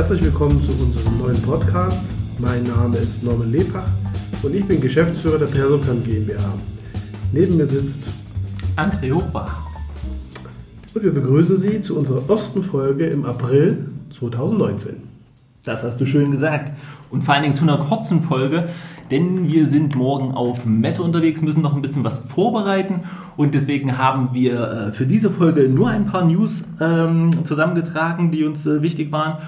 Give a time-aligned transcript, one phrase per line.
[0.00, 2.00] Herzlich willkommen zu unserem neuen Podcast.
[2.38, 3.86] Mein Name ist Norman Lepach
[4.42, 6.54] und ich bin Geschäftsführer der Persoplan GmbH.
[7.34, 8.08] Neben mir sitzt
[8.76, 9.60] André Hochbach.
[10.94, 15.02] Und wir begrüßen Sie zu unserer ersten Folge im April 2019.
[15.64, 16.72] Das hast du schön gesagt.
[17.10, 18.70] Und vor allen Dingen zu einer kurzen Folge,
[19.10, 23.00] denn wir sind morgen auf Messe unterwegs, müssen noch ein bisschen was vorbereiten
[23.36, 28.44] und deswegen haben wir äh, für diese Folge nur ein paar News ähm, zusammengetragen, die
[28.44, 29.38] uns äh, wichtig waren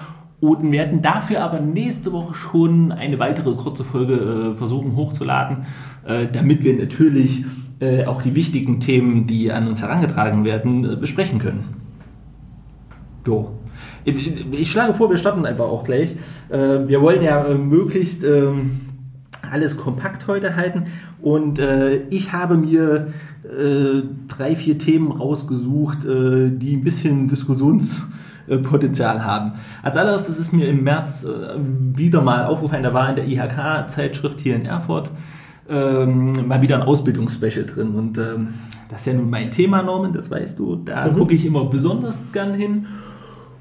[0.42, 5.66] und werden dafür aber nächste Woche schon eine weitere kurze Folge äh, versuchen hochzuladen,
[6.04, 7.44] äh, damit wir natürlich
[7.78, 11.68] äh, auch die wichtigen Themen, die an uns herangetragen werden, äh, besprechen können.
[13.24, 13.52] So.
[14.04, 16.16] Ich schlage vor, wir starten einfach auch gleich.
[16.48, 18.80] Äh, wir wollen ja äh, möglichst ähm,
[19.48, 20.86] alles kompakt heute halten
[21.20, 21.60] und
[22.10, 23.08] ich habe mir
[24.28, 27.28] drei, vier Themen rausgesucht, die ein bisschen
[28.46, 29.52] Diskussionspotenzial haben.
[29.82, 31.26] Als allererstes ist mir im März
[31.94, 35.10] wieder mal aufgefallen, da war in der IHK-Zeitschrift hier in Erfurt
[35.68, 38.54] ähm, mal wieder ein Ausbildungsspecial drin und ähm,
[38.92, 40.76] das ist ja nun mein Thema, Norman, das weißt du.
[40.76, 41.14] Da mhm.
[41.14, 42.86] gucke ich immer besonders gern hin.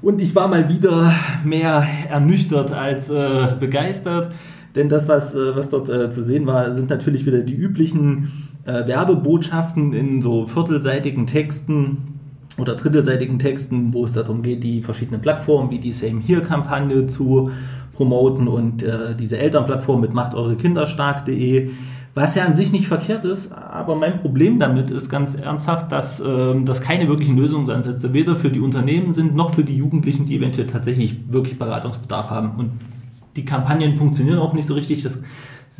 [0.02, 4.30] Und ich war mal wieder mehr ernüchtert als äh, begeistert.
[4.74, 8.50] Denn das, was, äh, was dort äh, zu sehen war, sind natürlich wieder die üblichen
[8.66, 12.11] äh, Werbebotschaften in so viertelseitigen Texten
[12.58, 17.50] oder drittelseitigen Texten, wo es darum geht, die verschiedenen Plattformen wie die Same Here-Kampagne zu
[17.94, 21.70] promoten und äh, diese Elternplattform mit macht eure Kinder stark.de
[22.14, 26.20] was ja an sich nicht verkehrt ist, aber mein Problem damit ist ganz ernsthaft, dass
[26.20, 30.36] ähm, das keine wirklichen Lösungsansätze weder für die Unternehmen sind, noch für die Jugendlichen, die
[30.36, 32.58] eventuell tatsächlich wirklich Beratungsbedarf haben.
[32.58, 32.72] Und
[33.36, 35.02] die Kampagnen funktionieren auch nicht so richtig.
[35.02, 35.20] Das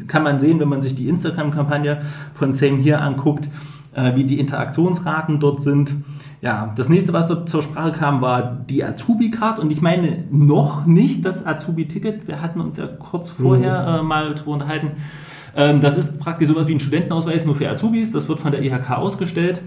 [0.07, 2.01] kann man sehen, wenn man sich die Instagram-Kampagne
[2.33, 3.51] von Same Here anguckt,
[3.95, 5.93] äh, wie die Interaktionsraten dort sind.
[6.43, 9.59] Ja, das nächste, was dort zur Sprache kam, war die Azubi-Card.
[9.59, 12.29] Und ich meine noch nicht das Azubi-Ticket.
[12.29, 13.99] Wir hatten uns ja kurz vorher mhm.
[14.01, 14.93] äh, mal darüber unterhalten
[15.55, 18.13] ähm, das ist praktisch sowas wie ein Studentenausweis nur für Azubis.
[18.13, 19.63] Das wird von der IHK ausgestellt.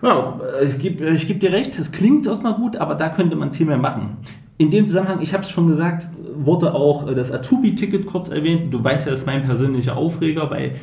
[0.02, 3.66] Ja, ich gebe geb dir recht, es klingt erstmal gut, aber da könnte man viel
[3.66, 4.18] mehr machen.
[4.58, 8.74] In dem Zusammenhang, ich habe es schon gesagt, wurde auch das Azubi-Ticket kurz erwähnt.
[8.74, 10.76] Du weißt ja, das ist mein persönlicher Aufreger, weil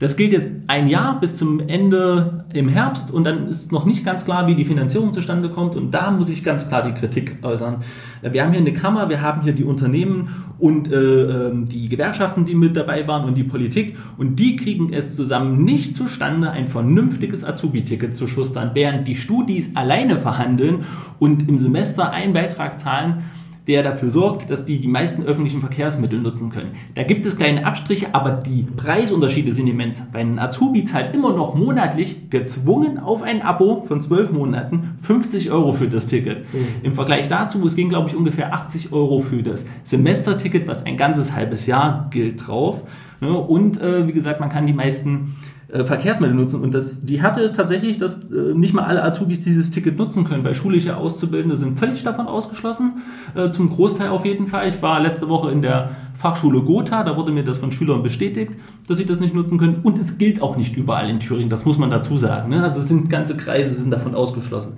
[0.00, 4.02] das gilt jetzt ein Jahr bis zum Ende im Herbst und dann ist noch nicht
[4.02, 7.36] ganz klar, wie die Finanzierung zustande kommt und da muss ich ganz klar die Kritik
[7.42, 7.84] äußern.
[8.22, 12.46] Wir haben hier eine Kammer, wir haben hier die Unternehmen und äh, ähm, die Gewerkschaften,
[12.46, 16.66] die mit dabei waren und die Politik und die kriegen es zusammen nicht zustande, ein
[16.66, 20.86] vernünftiges Azubi-Ticket zu schustern, während die Studis alleine verhandeln
[21.18, 23.24] und im Semester einen Beitrag zahlen
[23.66, 26.72] der dafür sorgt, dass die die meisten öffentlichen Verkehrsmittel nutzen können.
[26.94, 30.02] Da gibt es kleine Abstriche, aber die Preisunterschiede sind immens.
[30.12, 35.50] Weil ein Azubi zahlt immer noch monatlich gezwungen auf ein Abo von zwölf Monaten 50
[35.50, 36.52] Euro für das Ticket.
[36.52, 36.66] Mhm.
[36.82, 40.96] Im Vergleich dazu, es ging glaube ich ungefähr 80 Euro für das Semesterticket, was ein
[40.96, 42.82] ganzes halbes Jahr gilt drauf.
[43.20, 45.34] Und äh, wie gesagt, man kann die meisten
[45.72, 46.60] äh, Verkehrsmittel nutzen.
[46.60, 50.24] Und das, die Härte ist tatsächlich, dass äh, nicht mal alle Azubis dieses Ticket nutzen
[50.24, 53.02] können, weil schulische Auszubildende sind völlig davon ausgeschlossen,
[53.34, 54.68] äh, zum Großteil auf jeden Fall.
[54.68, 58.52] Ich war letzte Woche in der Fachschule Gotha, da wurde mir das von Schülern bestätigt,
[58.88, 59.80] dass sie das nicht nutzen können.
[59.82, 62.50] Und es gilt auch nicht überall in Thüringen, das muss man dazu sagen.
[62.50, 62.62] Ne?
[62.62, 64.74] Also es sind ganze Kreise sind davon ausgeschlossen.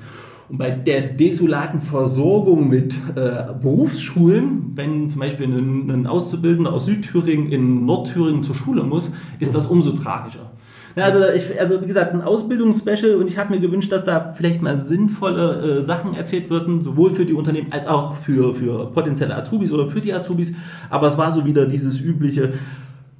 [0.48, 6.86] Und bei der desolaten Versorgung mit äh, Berufsschulen, wenn zum Beispiel ein, ein Auszubildender aus
[6.86, 9.10] Südthüringen in Nordthüringen zur Schule muss,
[9.40, 10.51] ist das umso tragischer.
[10.94, 14.32] Ja, also, ich, also wie gesagt, ein Ausbildungsspecial und ich habe mir gewünscht, dass da
[14.34, 18.86] vielleicht mal sinnvolle äh, Sachen erzählt würden, sowohl für die Unternehmen als auch für, für
[18.92, 20.52] potenzielle Azubis oder für die Azubis.
[20.90, 22.54] Aber es war so wieder dieses übliche,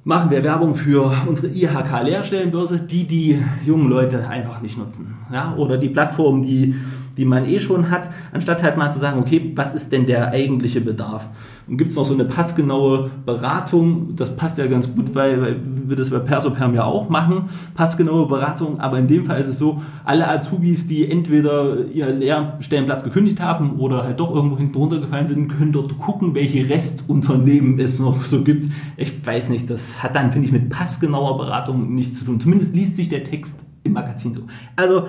[0.03, 5.15] machen wir Werbung für unsere IHK-Lehrstellenbörse, die die jungen Leute einfach nicht nutzen.
[5.31, 5.55] Ja?
[5.57, 6.75] Oder die Plattform, die
[7.17, 10.29] die man eh schon hat, anstatt halt mal zu sagen, okay, was ist denn der
[10.29, 11.27] eigentliche Bedarf?
[11.67, 15.55] Und gibt es noch so eine passgenaue Beratung, das passt ja ganz gut, weil, weil
[15.85, 17.43] wir das bei Persoperm ja auch machen,
[17.73, 23.03] passgenaue Beratung, aber in dem Fall ist es so, alle Azubis, die entweder ihren Lehrstellenplatz
[23.03, 27.99] gekündigt haben oder halt doch irgendwo hinten runtergefallen sind, können dort gucken, welche Restunternehmen es
[27.99, 28.69] noch so gibt.
[28.97, 32.41] Ich weiß nicht, das hat dann, finde ich, mit passgenauer Beratung nichts zu tun.
[32.41, 34.41] Zumindest liest sich der Text im Magazin so.
[34.75, 35.07] Also,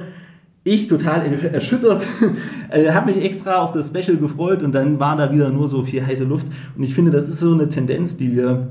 [0.64, 2.06] ich total erschüttert,
[2.70, 5.84] äh, habe mich extra auf das Special gefreut und dann war da wieder nur so
[5.84, 6.46] viel heiße Luft.
[6.76, 8.68] Und ich finde, das ist so eine Tendenz, die wir,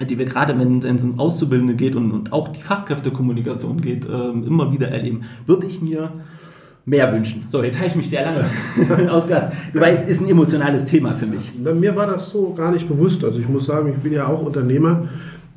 [0.00, 4.30] die wir gerade, wenn es um Auszubildende geht und, und auch die Fachkräftekommunikation geht, äh,
[4.30, 5.24] immer wieder erleben.
[5.46, 6.10] Würde ich mir
[6.86, 7.44] mehr wünschen.
[7.50, 9.52] So, jetzt habe ich mich sehr lange ausgelassen.
[9.72, 11.52] Du weißt, ist ein emotionales Thema für mich.
[11.58, 13.22] Mir war das so gar nicht bewusst.
[13.24, 15.08] Also ich muss sagen, ich bin ja auch Unternehmer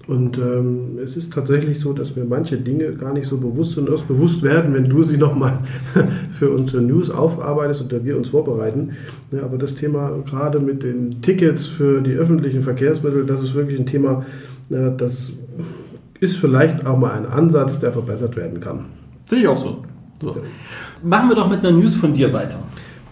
[0.09, 3.87] und ähm, es ist tatsächlich so, dass mir manche Dinge gar nicht so bewusst sind,
[3.89, 5.59] erst bewusst werden, wenn du sie nochmal
[6.31, 8.93] für unsere News aufarbeitest oder wir uns vorbereiten.
[9.31, 13.79] Ja, aber das Thema gerade mit den Tickets für die öffentlichen Verkehrsmittel, das ist wirklich
[13.79, 14.25] ein Thema,
[14.71, 15.31] ja, das
[16.19, 18.85] ist vielleicht auch mal ein Ansatz, der verbessert werden kann.
[19.27, 19.83] Sehe ich auch so.
[20.19, 20.37] so.
[21.03, 22.57] Machen wir doch mit einer News von dir weiter.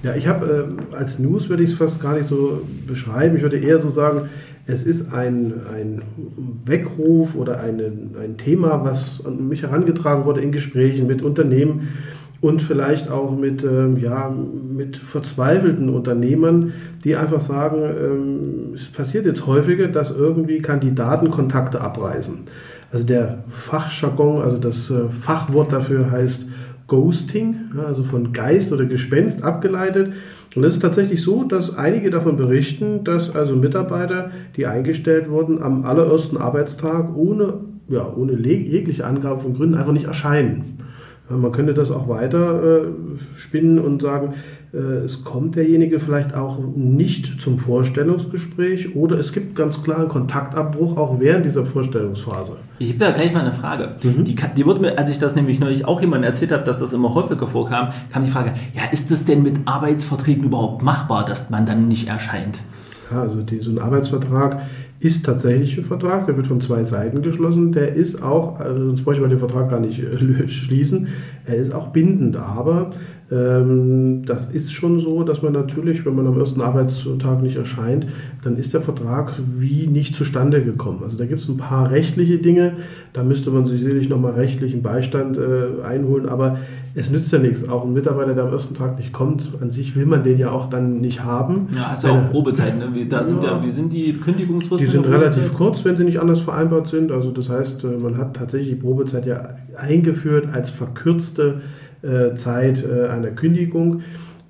[0.04, 3.36] Ja, ich habe äh, als News würde ich es fast gar nicht so beschreiben.
[3.36, 4.30] Ich würde eher so sagen,
[4.68, 6.02] es ist ein, ein
[6.66, 7.86] Weckruf oder eine,
[8.22, 11.88] ein Thema, was an mich herangetragen wurde in Gesprächen mit Unternehmen
[12.42, 16.74] und vielleicht auch mit, ähm, ja, mit verzweifelten Unternehmern,
[17.04, 22.40] die einfach sagen, ähm, es passiert jetzt häufiger, dass irgendwie Kandidaten Kontakte abreißen.
[22.92, 26.46] Also der Fachjargon, also das äh, Fachwort dafür heißt
[26.88, 30.14] Ghosting, also von Geist oder Gespenst abgeleitet.
[30.56, 35.62] Und es ist tatsächlich so, dass einige davon berichten, dass also Mitarbeiter, die eingestellt wurden,
[35.62, 37.56] am allerersten Arbeitstag ohne,
[37.90, 40.80] ja, ohne jegliche Angabe von Gründen einfach nicht erscheinen.
[41.30, 42.88] Man könnte das auch weiter äh,
[43.38, 44.36] spinnen und sagen,
[44.74, 50.08] äh, es kommt derjenige vielleicht auch nicht zum Vorstellungsgespräch oder es gibt ganz klar einen
[50.08, 52.58] Kontaktabbruch auch während dieser Vorstellungsphase.
[52.80, 53.96] Ich habe da gleich mal eine Frage.
[54.04, 54.24] Mhm.
[54.24, 56.94] Die, die, wurde mir, als ich das nämlich neulich auch jemandem erzählt habe, dass das
[56.94, 61.50] immer häufiger vorkam, kam die Frage, ja, ist das denn mit Arbeitsverträgen überhaupt machbar, dass
[61.50, 62.60] man dann nicht erscheint?
[63.12, 64.62] Ja, also die, so ein Arbeitsvertrag
[65.00, 67.72] ist tatsächlich ein Vertrag, der wird von zwei Seiten geschlossen.
[67.72, 71.08] Der ist auch, also sonst bräuchte man den Vertrag gar nicht äh, schließen,
[71.48, 72.38] er ist auch bindend.
[72.38, 72.92] Aber
[73.32, 78.08] ähm, das ist schon so, dass man natürlich, wenn man am ersten Arbeitstag nicht erscheint,
[78.44, 81.00] dann ist der Vertrag wie nicht zustande gekommen.
[81.04, 82.74] Also da gibt es ein paar rechtliche Dinge,
[83.14, 86.60] da müsste man sicherlich nochmal rechtlichen Beistand äh, einholen, aber
[86.96, 87.68] es nützt ja nichts.
[87.68, 90.50] Auch ein Mitarbeiter, der am ersten Tag nicht kommt, an sich will man den ja
[90.52, 91.68] auch dann nicht haben.
[91.76, 92.80] Ja, hast ja auch Probezeiten.
[92.80, 92.90] Ne?
[92.94, 94.88] Wie, da sind ja, wie sind die Kündigungsfristen?
[94.88, 97.12] Die sind relativ kurz, wenn sie nicht anders vereinbart sind.
[97.12, 101.62] Also das heißt, äh, man hat tatsächlich die Probezeit ja eingeführt als verkürzte
[102.02, 104.02] äh, Zeit äh, einer Kündigung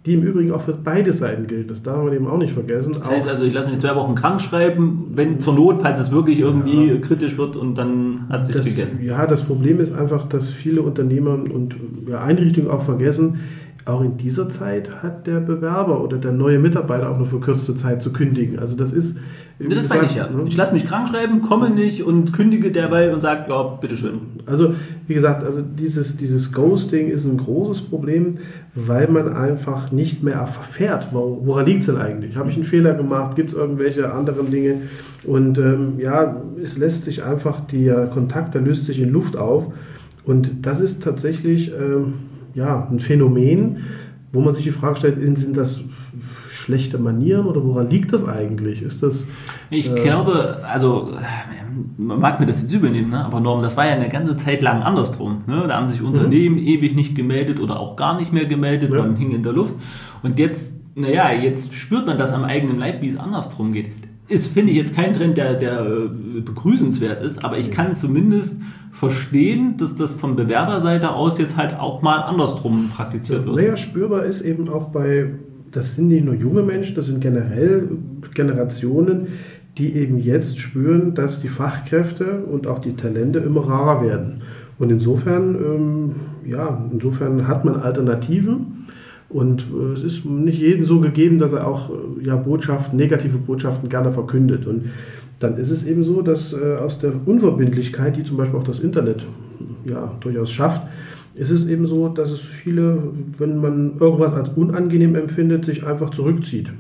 [0.07, 1.69] die im Übrigen auch für beide Seiten gilt.
[1.69, 2.93] Das darf man eben auch nicht vergessen.
[2.93, 6.12] Das heißt also, ich lasse mich zwei Wochen krank schreiben, wenn zur Not, falls es
[6.12, 6.98] wirklich irgendwie ja.
[6.98, 9.03] kritisch wird und dann hat es sich gegessen.
[9.03, 11.75] Ja, das Problem ist einfach, dass viele Unternehmer und
[12.10, 13.41] ja, Einrichtungen auch vergessen,
[13.88, 17.75] auch in dieser Zeit hat der Bewerber oder der neue Mitarbeiter auch nur für kürzeste
[17.75, 18.60] Zeit zu kündigen.
[18.60, 19.17] Also das ist.
[19.60, 20.29] Nee, das meine ich ja.
[20.29, 20.44] Ne?
[20.46, 24.20] Ich lasse mich krank schreiben, komme nicht und kündige derweil und sage, ja, bitteschön.
[24.46, 24.75] Also,
[25.08, 28.38] wie gesagt, also dieses, dieses Ghosting ist ein großes Problem,
[28.75, 32.36] weil man einfach nicht mehr erfährt, woran liegt es denn eigentlich?
[32.36, 33.36] Habe ich einen Fehler gemacht?
[33.36, 34.82] Gibt es irgendwelche anderen Dinge?
[35.25, 39.74] Und ähm, ja, es lässt sich einfach, der Kontakt, der löst sich in Luft auf.
[40.24, 41.72] Und das ist tatsächlich.
[41.72, 42.13] Ähm,
[42.58, 43.78] ja, ein Phänomen,
[44.34, 45.84] wo man sich die Frage stellt, sind das
[46.50, 48.82] schlechte Manieren oder woran liegt das eigentlich?
[48.82, 49.28] Ist das.
[49.70, 51.12] Ich äh, glaube, also
[51.98, 53.24] man mag mir das jetzt übernehmen, ne?
[53.24, 55.44] aber Norm, das war ja eine ganze Zeit lang andersrum.
[55.46, 55.66] Ne?
[55.68, 56.68] Da haben sich Unternehmen mhm.
[56.68, 58.98] ewig nicht gemeldet oder auch gar nicht mehr gemeldet, ja.
[58.98, 59.76] man hing in der Luft.
[60.24, 63.90] Und jetzt, naja, jetzt spürt man das am eigenen Leib, wie es andersrum geht
[64.30, 68.60] ist, finde ich, jetzt kein Trend, der, der äh, begrüßenswert ist, aber ich kann zumindest
[68.91, 73.56] verstehen, dass das von Bewerberseite aus jetzt halt auch mal andersrum praktiziert wird.
[73.56, 75.32] Naja, spürbar ist eben auch bei,
[75.72, 77.89] das sind nicht nur junge Menschen, das sind generell
[78.34, 79.27] Generationen,
[79.77, 84.41] die eben jetzt spüren, dass die Fachkräfte und auch die Talente immer rarer werden.
[84.79, 86.12] Und insofern, ähm,
[86.46, 88.86] ja, insofern hat man Alternativen.
[89.29, 93.38] Und äh, es ist nicht jedem so gegeben, dass er auch äh, ja, Botschaften, negative
[93.38, 94.65] Botschaften gerne verkündet.
[94.65, 94.86] Und
[95.39, 98.79] dann ist es eben so, dass äh, aus der Unverbindlichkeit, die zum Beispiel auch das
[98.79, 99.25] Internet
[99.86, 100.82] ja, durchaus schafft,
[101.36, 102.98] ist es eben so, dass es viele,
[103.38, 106.72] wenn man irgendwas als unangenehm empfindet, sich einfach zurückzieht.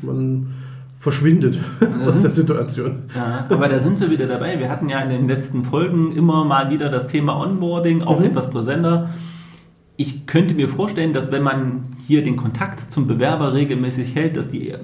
[0.00, 0.54] Man
[0.98, 1.58] verschwindet
[2.06, 3.02] aus der Situation.
[3.14, 4.58] Ja, aber da sind wir wieder dabei.
[4.58, 8.26] Wir hatten ja in den letzten Folgen immer mal wieder das Thema Onboarding, auch mhm.
[8.26, 9.10] etwas präsenter.
[9.96, 14.48] Ich könnte mir vorstellen, dass wenn man hier den Kontakt zum Bewerber regelmäßig hält, dass
[14.48, 14.74] die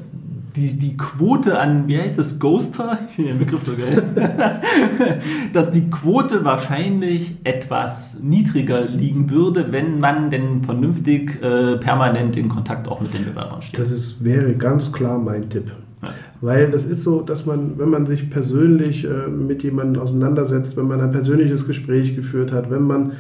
[0.57, 4.03] die, die Quote an, wie heißt das, Ghoster, ich finde den Begriff so geil,
[5.53, 12.49] dass die Quote wahrscheinlich etwas niedriger liegen würde, wenn man denn vernünftig äh, permanent in
[12.49, 13.81] Kontakt auch mit den Bewerbern steht.
[13.81, 15.73] Das ist, wäre ganz klar mein Tipp.
[16.03, 16.11] Ja.
[16.41, 20.87] Weil das ist so, dass man, wenn man sich persönlich äh, mit jemandem auseinandersetzt, wenn
[20.87, 23.13] man ein persönliches Gespräch geführt hat, wenn man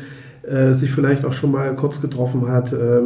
[0.48, 3.00] äh, sich vielleicht auch schon mal kurz getroffen hat, äh,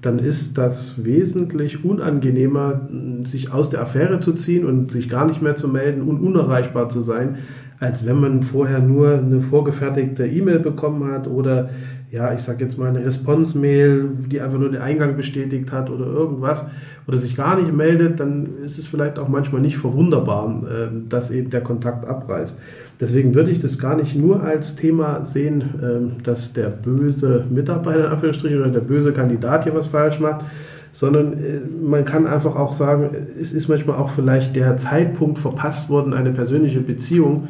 [0.00, 2.88] dann ist das wesentlich unangenehmer,
[3.24, 6.88] sich aus der Affäre zu ziehen und sich gar nicht mehr zu melden und unerreichbar
[6.88, 7.38] zu sein,
[7.80, 11.70] als wenn man vorher nur eine vorgefertigte E-Mail bekommen hat oder
[12.14, 16.06] ja, ich sage jetzt mal eine Response-Mail, die einfach nur den Eingang bestätigt hat oder
[16.06, 16.64] irgendwas
[17.08, 21.32] oder sich gar nicht meldet, dann ist es vielleicht auch manchmal nicht verwunderbar, äh, dass
[21.32, 22.56] eben der Kontakt abreißt.
[23.04, 28.06] Deswegen würde ich das gar nicht nur als Thema sehen, ähm, dass der böse Mitarbeiter
[28.06, 30.46] in Anführungsstrichen oder der böse Kandidat hier was falsch macht,
[30.92, 35.90] sondern äh, man kann einfach auch sagen, es ist manchmal auch vielleicht der Zeitpunkt verpasst
[35.90, 37.48] worden, eine persönliche Beziehung,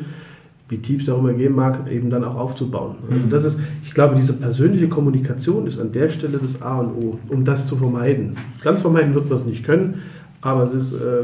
[0.68, 2.96] wie tief es auch immer gehen mag, eben dann auch aufzubauen.
[3.08, 7.00] Also das ist, ich glaube, diese persönliche Kommunikation ist an der Stelle das A und
[7.00, 8.34] O, um das zu vermeiden.
[8.64, 10.02] Ganz vermeiden wird man es nicht können,
[10.40, 11.22] aber es ist äh,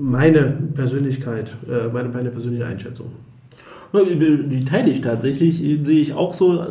[0.00, 1.54] meine Persönlichkeit,
[1.92, 3.08] meine, meine persönliche Einschätzung.
[3.92, 6.64] Die teile ich tatsächlich, sehe ich auch so.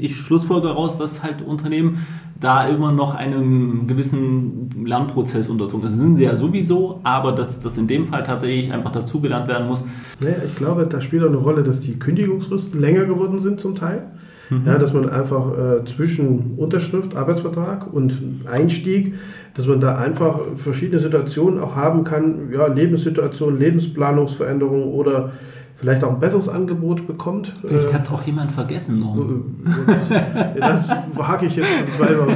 [0.00, 2.06] Ich schlussfolge daraus, dass halt Unternehmen
[2.40, 5.98] da immer noch einem gewissen Lernprozess unterzogen sind.
[5.98, 9.66] Das sind sie ja sowieso, aber dass das in dem Fall tatsächlich einfach dazugelernt werden
[9.66, 9.82] muss.
[10.20, 13.74] Naja, ich glaube, da spielt auch eine Rolle, dass die Kündigungsfristen länger geworden sind zum
[13.74, 14.02] Teil.
[14.50, 14.62] Mhm.
[14.66, 19.14] Ja, dass man einfach äh, zwischen Unterschrift, Arbeitsvertrag und Einstieg,
[19.54, 25.32] dass man da einfach verschiedene Situationen auch haben kann, ja, Lebenssituationen, Lebensplanungsveränderungen oder
[25.78, 27.54] vielleicht auch ein besseres Angebot bekommt.
[27.64, 29.00] Vielleicht äh, hat es auch jemand vergessen.
[29.00, 32.26] Äh, das wage ich jetzt selber.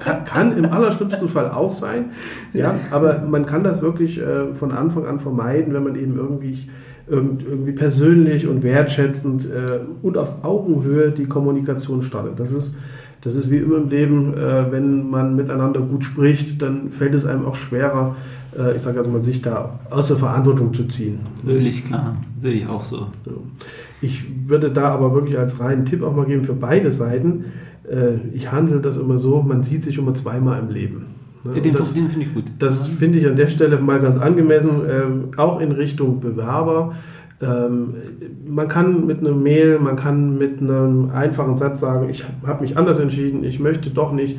[0.00, 2.06] Kann, kann, im allerschlimmsten Fall auch sein.
[2.52, 6.68] Ja, aber man kann das wirklich äh, von Anfang an vermeiden, wenn man eben irgendwie
[7.08, 9.48] irgendwie persönlich und wertschätzend
[10.02, 12.38] und auf Augenhöhe die Kommunikation startet.
[12.38, 12.76] Das ist,
[13.22, 14.34] das ist wie immer im Leben,
[14.70, 18.14] wenn man miteinander gut spricht, dann fällt es einem auch schwerer,
[18.58, 21.20] äh, ich sage also mal, sich da aus der Verantwortung zu ziehen.
[21.44, 23.08] Völlig klar, sehe ich auch so.
[24.00, 27.44] Ich würde da aber wirklich als reinen Tipp auch mal geben für beide Seiten.
[27.88, 31.06] Äh, ich handle das immer so, man sieht sich immer zweimal im Leben.
[31.44, 31.60] Ne?
[31.60, 32.44] Den, das, den finde ich gut.
[32.58, 36.94] Das finde ich an der Stelle mal ganz angemessen, ähm, auch in Richtung Bewerber.
[37.40, 37.94] Ähm,
[38.46, 42.76] man kann mit einer Mail, man kann mit einem einfachen Satz sagen, ich habe mich
[42.76, 44.38] anders entschieden, ich möchte doch nicht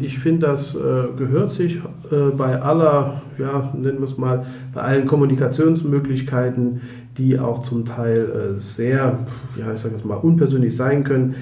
[0.00, 0.78] ich finde, das äh,
[1.16, 1.76] gehört sich
[2.10, 4.44] äh, bei aller, ja, nennen wir es mal,
[4.74, 6.82] bei allen Kommunikationsmöglichkeiten,
[7.16, 9.20] die auch zum Teil äh, sehr,
[9.58, 11.34] ja, ich sage jetzt mal, unpersönlich sein können,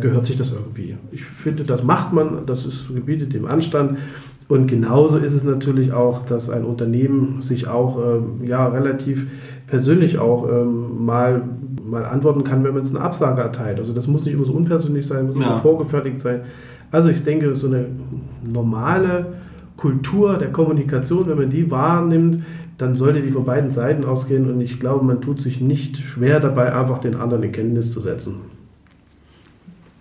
[0.00, 0.96] gehört sich das irgendwie.
[1.10, 3.98] Ich finde, das macht man, das ist, gebietet dem Anstand.
[4.46, 9.26] Und genauso ist es natürlich auch, dass ein Unternehmen sich auch ähm, ja, relativ
[9.66, 11.42] persönlich auch ähm, mal,
[11.84, 13.80] mal antworten kann, wenn man es eine Absage erteilt.
[13.80, 15.42] Also das muss nicht immer so unpersönlich sein, muss ja.
[15.42, 16.42] immer vorgefertigt sein.
[16.92, 17.86] Also ich denke, so eine
[18.44, 19.38] normale
[19.76, 22.44] Kultur der Kommunikation, wenn man die wahrnimmt,
[22.78, 26.38] dann sollte die von beiden Seiten ausgehen und ich glaube, man tut sich nicht schwer
[26.38, 28.36] dabei, einfach den anderen in Kenntnis zu setzen.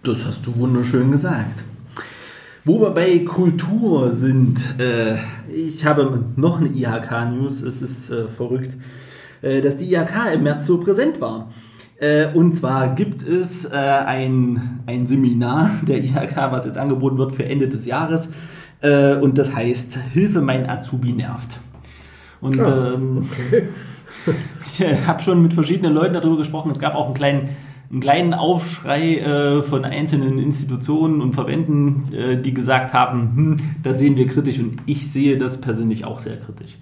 [0.04, 1.64] Das hast du wunderschön gesagt.
[2.66, 5.16] Wo wir bei Kultur sind, äh,
[5.52, 8.76] ich habe noch eine IHK-News, es ist äh, verrückt,
[9.42, 11.52] äh, dass die IHK im März so präsent war.
[12.02, 17.34] Äh, und zwar gibt es äh, ein, ein Seminar der IHK, was jetzt angeboten wird
[17.34, 18.30] für Ende des Jahres.
[18.82, 21.60] Äh, und das heißt Hilfe, mein Azubi nervt.
[22.42, 23.68] Und ja, ähm, okay.
[24.66, 26.72] ich habe schon mit verschiedenen Leuten darüber gesprochen.
[26.72, 27.50] Es gab auch einen kleinen,
[27.92, 34.00] einen kleinen Aufschrei äh, von einzelnen Institutionen und Verbänden, äh, die gesagt haben, hm, das
[34.00, 36.78] sehen wir kritisch und ich sehe das persönlich auch sehr kritisch.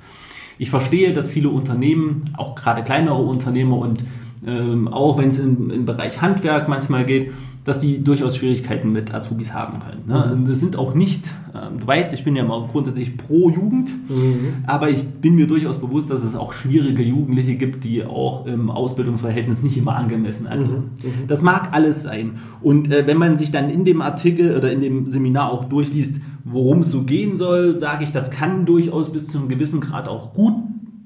[0.58, 4.06] Ich verstehe, dass viele Unternehmen, auch gerade kleinere Unternehmer und
[4.46, 7.32] ähm, auch wenn es im, Bereich Handwerk manchmal geht,
[7.66, 10.04] dass die durchaus Schwierigkeiten mit Azubis haben können.
[10.08, 10.36] Ne?
[10.36, 10.48] Mhm.
[10.48, 14.64] Das sind auch nicht, ähm, du weißt, ich bin ja mal grundsätzlich pro Jugend, mhm.
[14.66, 18.72] aber ich bin mir durchaus bewusst, dass es auch schwierige Jugendliche gibt, die auch im
[18.72, 20.92] Ausbildungsverhältnis nicht immer angemessen agieren.
[21.04, 21.10] Mhm.
[21.10, 21.28] mhm.
[21.28, 22.40] Das mag alles sein.
[22.62, 26.16] Und äh, wenn man sich dann in dem Artikel oder in dem Seminar auch durchliest,
[26.46, 30.08] worum es so gehen soll, sage ich, das kann durchaus bis zu einem gewissen Grad
[30.08, 30.56] auch gut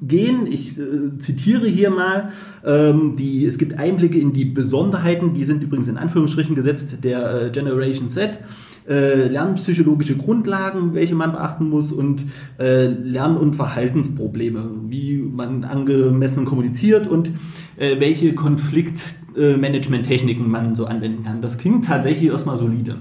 [0.07, 0.47] gehen.
[0.47, 2.31] Ich äh, zitiere hier mal,
[2.65, 7.45] ähm, die, es gibt Einblicke in die Besonderheiten, die sind übrigens in Anführungsstrichen gesetzt, der
[7.45, 8.39] äh, Generation Z.
[8.87, 12.25] Äh, lernpsychologische Grundlagen, welche man beachten muss und
[12.59, 17.29] äh, Lern- und Verhaltensprobleme, wie man angemessen kommuniziert und
[17.77, 21.41] äh, welche Konfliktmanagement-Techniken man so anwenden kann.
[21.41, 22.97] Das klingt tatsächlich erstmal solide.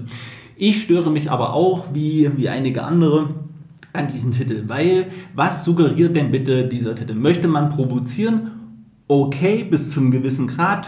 [0.55, 3.42] Ich störe mich aber auch, wie, wie einige andere,
[3.93, 7.13] an diesen Titel, weil was suggeriert denn bitte dieser Titel?
[7.13, 8.51] Möchte man provozieren?
[9.07, 10.87] Okay, bis zum gewissen Grad.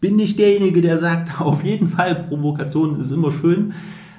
[0.00, 3.72] Bin ich derjenige, der sagt, auf jeden Fall, Provokation ist immer schön.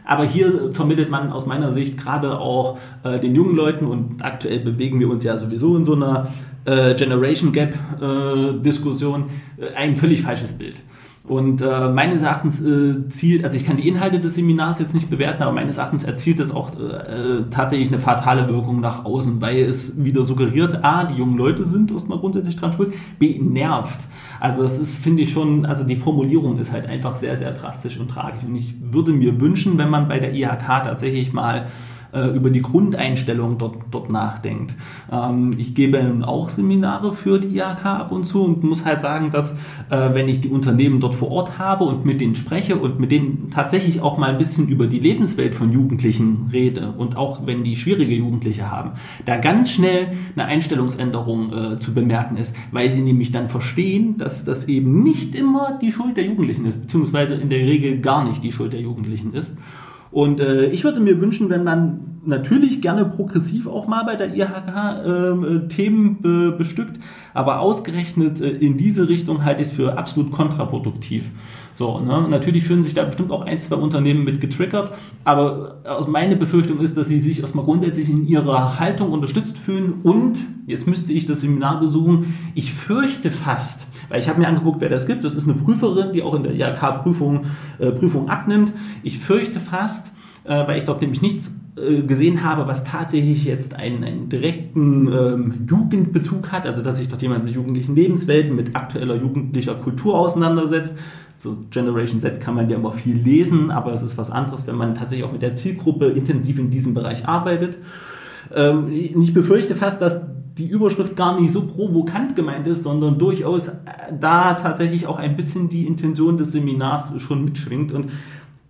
[0.03, 4.60] Aber hier vermittelt man aus meiner Sicht gerade auch äh, den jungen Leuten und aktuell
[4.60, 6.27] bewegen wir uns ja sowieso in so einer
[6.65, 9.25] äh, Generation Gap äh, Diskussion
[9.58, 10.75] äh, ein völlig falsches Bild.
[11.27, 15.10] Und äh, meines Erachtens äh, zielt, also ich kann die Inhalte des Seminars jetzt nicht
[15.10, 19.63] bewerten, aber meines Erachtens erzielt es auch äh, tatsächlich eine fatale Wirkung nach außen, weil
[19.63, 24.00] es wieder suggeriert, a, die jungen Leute sind erstmal grundsätzlich dran schuld, b, nervt.
[24.39, 28.00] Also das ist, finde ich schon, also die Formulierung ist halt einfach sehr, sehr drastisch
[28.00, 28.44] und tragisch.
[28.48, 31.67] Und ich würde mir wünschen, wenn man bei der IHK tatsächlich mal
[32.15, 34.74] äh, über die Grundeinstellung dort, dort nachdenkt.
[35.12, 39.31] Ähm, ich gebe auch Seminare für die IHK ab und zu und muss halt sagen,
[39.31, 39.51] dass
[39.89, 43.12] äh, wenn ich die Unternehmen dort vor Ort habe und mit denen spreche und mit
[43.12, 47.63] denen tatsächlich auch mal ein bisschen über die Lebenswelt von Jugendlichen rede und auch wenn
[47.63, 48.91] die schwierige Jugendliche haben,
[49.25, 54.45] da ganz schnell eine Einstellungsänderung äh, zu bemerken ist, weil sie nämlich dann verstehen, dass
[54.45, 58.44] das eben nicht immer die Schuld der Jugendlichen ist, beziehungsweise in der Regel gar nicht
[58.44, 59.55] die Schuld der Jugendlichen ist.
[60.16, 64.34] Und äh, ich würde mir wünschen, wenn man natürlich gerne progressiv auch mal bei der
[64.34, 67.01] IHK ähm, äh, Themen be bestückt,
[67.34, 71.25] aber ausgerechnet äh, in diese Richtung halte ich es für absolut kontraproduktiv.
[71.74, 72.30] So, ne?
[72.30, 74.94] Natürlich fühlen sich da bestimmt auch ein, zwei Unternehmen mit getriggert,
[75.25, 79.96] aber äh, meine Befürchtung ist, dass sie sich erstmal grundsätzlich in ihrer Haltung unterstützt fühlen
[80.04, 84.81] und, jetzt müsste ich das Seminar besuchen, ich fürchte fast, weil ich habe mir angeguckt,
[84.81, 85.24] wer das gibt.
[85.24, 87.46] Das ist eine Prüferin, die auch in der IHK-Prüfung
[87.79, 88.72] äh, Prüfung abnimmt.
[89.03, 90.11] Ich fürchte fast,
[90.44, 95.07] äh, weil ich dort nämlich nichts äh, gesehen habe, was tatsächlich jetzt einen, einen direkten
[95.11, 100.18] ähm, Jugendbezug hat, also dass sich dort jemand mit jugendlichen Lebenswelten, mit aktueller jugendlicher Kultur
[100.18, 100.98] auseinandersetzt.
[101.37, 104.75] So Generation Z kann man ja immer viel lesen, aber es ist was anderes, wenn
[104.75, 107.77] man tatsächlich auch mit der Zielgruppe intensiv in diesem Bereich arbeitet.
[108.53, 110.25] Ähm, ich befürchte fast, dass
[110.57, 113.74] die Überschrift gar nicht so provokant gemeint ist, sondern durchaus äh,
[114.20, 117.91] da tatsächlich auch ein bisschen die Intention des Seminars schon mitschwingt.
[117.91, 118.11] Und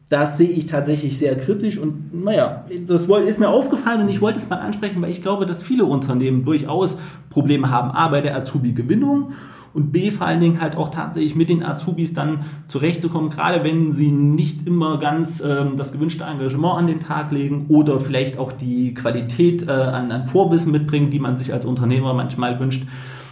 [0.09, 4.37] das sehe ich tatsächlich sehr kritisch und naja, das ist mir aufgefallen und ich wollte
[4.37, 6.99] es mal ansprechen, weil ich glaube, dass viele Unternehmen durchaus
[7.31, 9.33] Probleme haben, A bei der Azubi-Gewinnung
[9.75, 13.91] und B vor allen Dingen halt auch tatsächlich mit den Azubis dann zurechtzukommen, gerade wenn
[13.91, 18.53] sie nicht immer ganz ähm, das gewünschte Engagement an den Tag legen oder vielleicht auch
[18.53, 22.87] die Qualität äh, an, an Vorwissen mitbringen, die man sich als Unternehmer manchmal wünscht.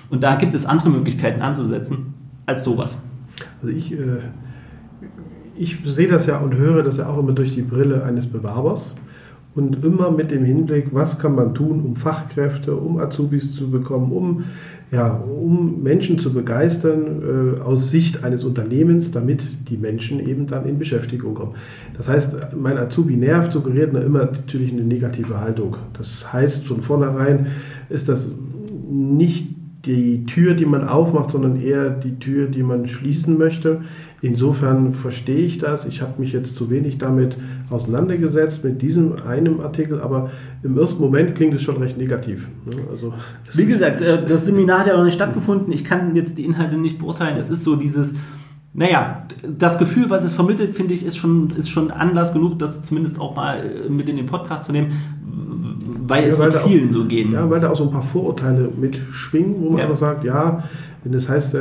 [0.09, 2.13] Und da gibt es andere Möglichkeiten anzusetzen
[2.45, 3.01] als sowas.
[3.61, 4.19] Also ich, äh,
[5.55, 8.93] ich sehe das ja und höre das ja auch immer durch die Brille eines Bewerbers
[9.55, 14.11] und immer mit dem Hinblick, was kann man tun, um Fachkräfte, um Azubis zu bekommen,
[14.11, 14.43] um
[14.93, 20.67] ja, um Menschen zu begeistern äh, aus Sicht eines Unternehmens, damit die Menschen eben dann
[20.67, 21.55] in Beschäftigung kommen.
[21.97, 25.77] Das heißt, mein Azubi nervt, suggeriert immer natürlich eine negative Haltung.
[25.97, 27.47] Das heißt, von vornherein
[27.89, 28.27] ist das
[28.87, 29.47] nicht
[29.85, 33.81] die Tür, die man aufmacht, sondern eher die Tür, die man schließen möchte.
[34.21, 35.85] Insofern verstehe ich das.
[35.85, 37.35] Ich habe mich jetzt zu wenig damit
[37.73, 40.31] auseinandergesetzt, mit diesem einem Artikel, aber
[40.63, 42.47] im ersten Moment klingt es schon recht negativ.
[42.65, 42.75] Ne?
[42.91, 43.13] Also,
[43.53, 45.73] Wie gesagt, äh, das Seminar hat ja noch nicht stattgefunden.
[45.73, 47.37] Ich kann jetzt die Inhalte nicht beurteilen.
[47.37, 48.13] Es ist so dieses,
[48.73, 52.83] naja, das Gefühl, was es vermittelt, finde ich, ist schon, ist schon Anlass genug, das
[52.83, 54.91] zumindest auch mal äh, mit in den Podcast zu nehmen,
[56.07, 57.33] weil ja, es weil mit vielen auch, so gehen.
[57.33, 59.83] Ja, weil da auch so ein paar Vorurteile mitschwingen, wo man ja.
[59.85, 60.63] einfach sagt, ja,
[61.03, 61.55] wenn das heißt,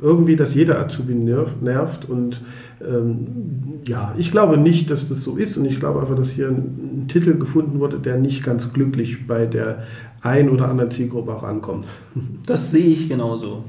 [0.00, 2.40] irgendwie, dass jeder Azubi nervt und
[2.80, 6.48] ähm, ja, ich glaube nicht, dass das so ist und ich glaube einfach, dass hier
[6.48, 9.84] ein, ein Titel gefunden wurde, der nicht ganz glücklich bei der
[10.20, 11.86] ein oder anderen Zielgruppe auch ankommt.
[12.46, 13.64] Das sehe ich genauso.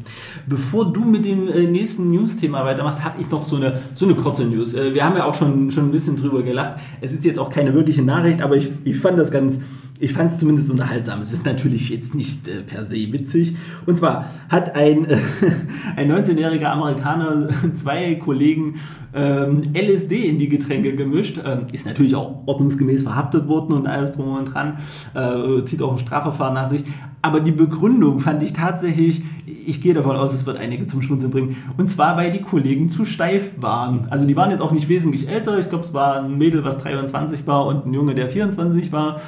[0.47, 4.15] Bevor du mit dem äh, nächsten News-Thema weitermachst, habe ich noch so eine, so eine
[4.15, 4.73] kurze News.
[4.73, 6.79] Äh, wir haben ja auch schon, schon ein bisschen drüber gelacht.
[7.01, 9.59] Es ist jetzt auch keine wirkliche Nachricht, aber ich, ich fand das ganz,
[10.01, 11.21] ich fand es zumindest unterhaltsam.
[11.21, 13.55] Es ist natürlich jetzt nicht äh, per se witzig.
[13.85, 15.17] Und zwar hat ein, äh,
[15.97, 18.75] ein 19-jähriger Amerikaner zwei Kollegen
[19.13, 21.39] ähm, LSD in die Getränke gemischt.
[21.45, 24.77] Ähm, ist natürlich auch ordnungsgemäß verhaftet worden und alles drum und dran.
[25.13, 26.85] Äh, zieht auch ein Strafverfahren nach sich.
[27.21, 31.33] Aber die Begründung fand ich tatsächlich, ich gehe davon aus, es wird einige zum Schmunzeln
[31.33, 31.57] bringen.
[31.75, 34.07] Und zwar, weil die Kollegen zu steif waren.
[34.09, 35.59] Also die waren jetzt auch nicht wesentlich älter.
[35.59, 39.19] Ich glaube, es war ein Mädel, was 23 war und ein Junge, der 24 war.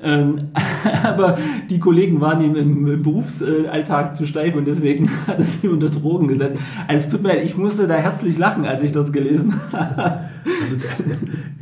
[0.00, 0.36] Ähm,
[1.04, 1.38] aber
[1.70, 5.88] die Kollegen waren ihm im, im, Berufsalltag zu steif und deswegen hat er sie unter
[5.88, 6.60] Drogen gesetzt.
[6.86, 10.20] Also es tut mir leid, ich musste da herzlich lachen, als ich das gelesen habe.
[10.44, 10.76] Also,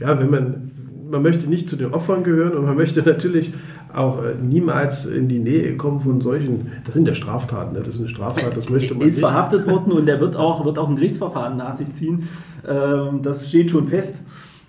[0.01, 0.71] ja, wenn man,
[1.11, 3.53] man möchte nicht zu den Opfern gehören und man möchte natürlich
[3.95, 7.83] auch äh, niemals in die Nähe kommen von solchen, das sind ja Straftaten, ne?
[7.85, 9.25] das ist eine Straftat, das möchte man Er ist nicht.
[9.25, 12.29] verhaftet worden und er wird auch, wird auch ein Gerichtsverfahren nach sich ziehen.
[12.67, 14.17] Ähm, das steht schon fest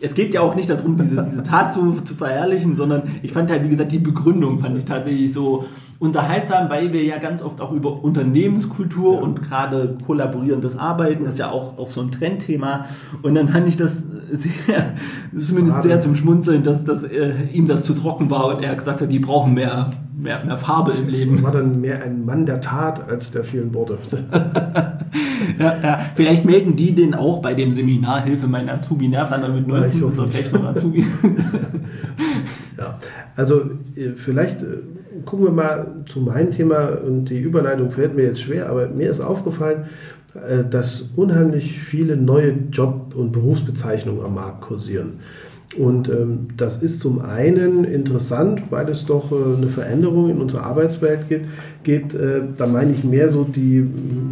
[0.01, 3.49] es geht ja auch nicht darum, diese, diese Tat zu, zu verherrlichen, sondern ich fand
[3.49, 5.65] halt, wie gesagt, die Begründung fand ich tatsächlich so
[5.99, 9.21] unterhaltsam, weil wir ja ganz oft auch über Unternehmenskultur ja.
[9.21, 12.86] und gerade kollaborierendes Arbeiten ist ja auch, auch so ein Trendthema.
[13.21, 14.93] Und dann fand ich das sehr,
[15.39, 19.01] zumindest sehr zum Schmunzeln, dass, dass äh, ihm das zu trocken war und er gesagt
[19.01, 21.43] hat, die brauchen mehr, mehr, mehr Farbe im Leben.
[21.43, 23.97] war dann mehr ein Mann der Tat als der vielen Worte.
[25.60, 25.99] ja, ja.
[26.15, 30.01] Vielleicht melden die den auch bei dem Seminar Hilfe mein Azubi nervt dann mit 19
[30.01, 31.06] ja, ist er vielleicht noch Azubi.
[32.78, 32.99] ja,
[33.36, 33.62] also
[33.95, 34.78] äh, vielleicht äh,
[35.25, 39.10] gucken wir mal zu meinem Thema und die Überleitung fällt mir jetzt schwer, aber mir
[39.10, 39.86] ist aufgefallen,
[40.36, 45.19] äh, dass unheimlich viele neue Job- und Berufsbezeichnungen am Markt kursieren.
[45.78, 50.63] Und ähm, das ist zum einen interessant, weil es doch äh, eine Veränderung in unserer
[50.63, 51.45] Arbeitswelt gibt.
[51.84, 53.86] gibt äh, da meine ich mehr so die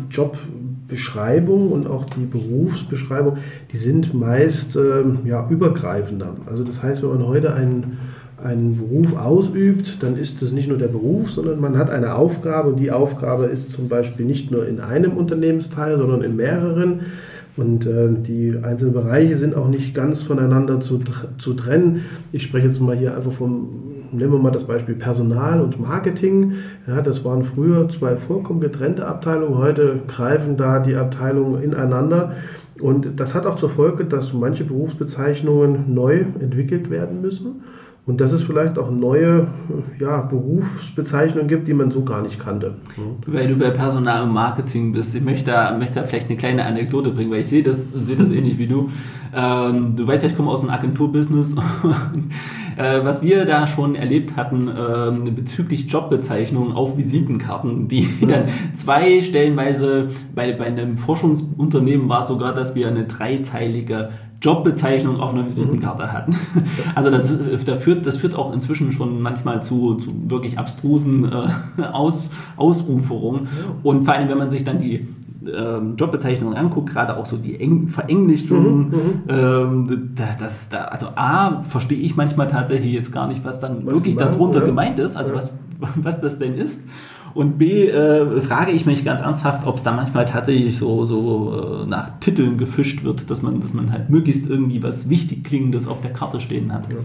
[0.10, 3.38] Jobbeschreibung und auch die Berufsbeschreibung,
[3.74, 6.36] die sind meist äh, ja, übergreifender.
[6.46, 7.98] Also das heißt, wenn man heute einen
[8.43, 12.69] einen Beruf ausübt, dann ist das nicht nur der Beruf, sondern man hat eine Aufgabe
[12.69, 17.02] und die Aufgabe ist zum Beispiel nicht nur in einem Unternehmensteil, sondern in mehreren.
[17.56, 21.00] Und äh, die einzelnen Bereiche sind auch nicht ganz voneinander zu,
[21.38, 22.02] zu trennen.
[22.32, 23.70] Ich spreche jetzt mal hier einfach vom,
[24.12, 26.54] nehmen wir mal das Beispiel Personal und Marketing.
[26.88, 32.34] Ja, das waren früher zwei vollkommen getrennte Abteilungen, heute greifen da die Abteilungen ineinander.
[32.82, 37.62] Und das hat auch zur Folge, dass manche Berufsbezeichnungen neu entwickelt werden müssen.
[38.06, 39.48] Und dass es vielleicht auch neue
[39.98, 42.76] ja, Berufsbezeichnungen gibt, die man so gar nicht kannte.
[43.26, 46.66] Weil du bei Personal und Marketing bist, ich möchte da, möchte da vielleicht eine kleine
[46.66, 48.89] Anekdote bringen, weil ich sehe das, sehe das ähnlich wie du.
[49.34, 51.56] Ähm, du weißt ja, ich komme aus dem Agenturbusiness.
[52.78, 59.22] äh, was wir da schon erlebt hatten äh, bezüglich Jobbezeichnungen auf Visitenkarten, die dann zwei
[59.22, 64.10] stellenweise bei, bei einem Forschungsunternehmen war sogar, dass wir eine dreizeilige
[64.43, 66.36] Jobbezeichnung auf einer Visitenkarte hatten.
[66.95, 71.25] Also das, äh, das, führt, das führt auch inzwischen schon manchmal zu, zu wirklich abstrusen
[71.32, 73.47] äh, Aus, Ausuferungen.
[73.84, 75.08] Und vor allem, wenn man sich dann die
[75.47, 79.23] ähm, Jobbezeichnungen anguckt, gerade auch so die Eng Verenglischungen, mhm, mhm.
[79.27, 83.93] ähm, das, da, also A, verstehe ich manchmal tatsächlich jetzt gar nicht, was dann was
[83.93, 84.65] wirklich darunter ja.
[84.65, 85.39] gemeint ist, also ja.
[85.39, 85.58] was,
[85.95, 86.86] was das denn ist.
[87.34, 91.84] Und B, äh, frage ich mich ganz ernsthaft, ob es da manchmal tatsächlich so, so
[91.84, 95.88] äh, nach Titeln gefischt wird, dass man, dass man halt möglichst irgendwie was wichtig Klingendes
[95.88, 96.89] auf der Karte stehen hat.
[96.89, 96.98] Ja.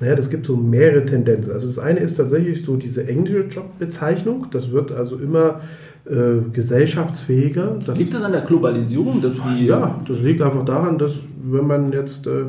[0.00, 1.52] Naja, das gibt so mehrere Tendenzen.
[1.52, 4.46] Also das eine ist tatsächlich so diese englische Jobbezeichnung.
[4.52, 5.60] Das wird also immer
[6.06, 7.78] äh, gesellschaftsfähiger.
[7.94, 9.20] liegt das an der Globalisierung?
[9.20, 12.46] Dass die ja, das liegt einfach daran, dass wenn man jetzt äh,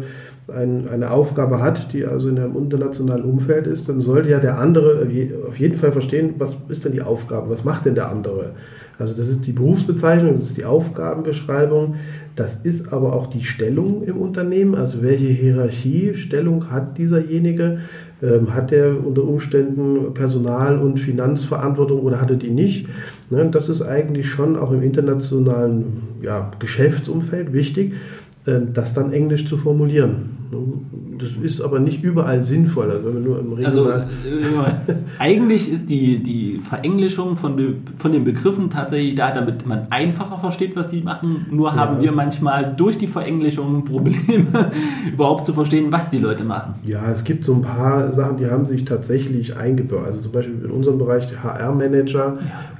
[0.53, 4.59] ein, eine Aufgabe hat, die also in einem internationalen Umfeld ist, dann sollte ja der
[4.59, 5.07] andere
[5.47, 8.51] auf jeden Fall verstehen, was ist denn die Aufgabe, was macht denn der andere.
[8.97, 11.95] Also das ist die Berufsbezeichnung, das ist die Aufgabenbeschreibung,
[12.35, 17.79] das ist aber auch die Stellung im Unternehmen, also welche Hierarchiestellung hat dieserjenige,
[18.21, 22.87] ähm, hat er unter Umständen Personal- und Finanzverantwortung oder hat er die nicht.
[23.29, 27.93] Ne, das ist eigentlich schon auch im internationalen ja, Geschäftsumfeld wichtig.
[28.47, 30.34] Ähm, das dann englisch zu formulieren.
[31.17, 32.91] Das ist aber nicht überall sinnvoll.
[32.91, 34.03] Also, wenn nur im also äh,
[35.19, 40.75] eigentlich ist die, die Verenglischung von, von den Begriffen tatsächlich da, damit man einfacher versteht,
[40.75, 41.45] was die machen.
[41.51, 41.75] Nur ja.
[41.75, 44.71] haben wir manchmal durch die Verenglischung Probleme,
[45.13, 46.75] überhaupt zu verstehen, was die Leute machen.
[46.83, 50.05] Ja, es gibt so ein paar Sachen, die haben sich tatsächlich eingebaut.
[50.05, 52.33] Also zum Beispiel in unserem Bereich HR-Manager,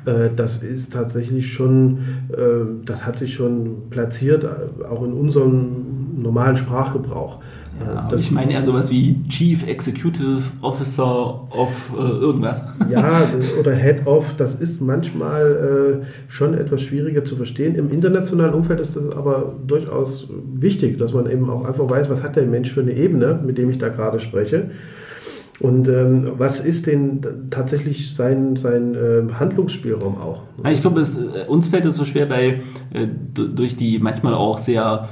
[0.06, 0.14] ja.
[0.14, 6.22] äh, das ist tatsächlich schon, äh, das hat sich schon platziert, äh, auch in unserem
[6.22, 7.40] normalen Sprachgebrauch.
[7.80, 11.06] Ja, ich meine eher sowas wie Chief Executive Officer
[11.52, 12.62] of äh, irgendwas.
[12.90, 13.24] Ja,
[13.60, 17.76] oder Head of, das ist manchmal äh, schon etwas schwieriger zu verstehen.
[17.76, 22.22] Im internationalen Umfeld ist das aber durchaus wichtig, dass man eben auch einfach weiß, was
[22.22, 24.70] hat der Mensch für eine Ebene, mit dem ich da gerade spreche.
[25.60, 30.44] Und ähm, was ist denn tatsächlich sein, sein äh, Handlungsspielraum auch?
[30.70, 32.62] Ich glaube, es, äh, uns fällt es so schwer bei,
[32.94, 35.08] äh, durch die manchmal auch sehr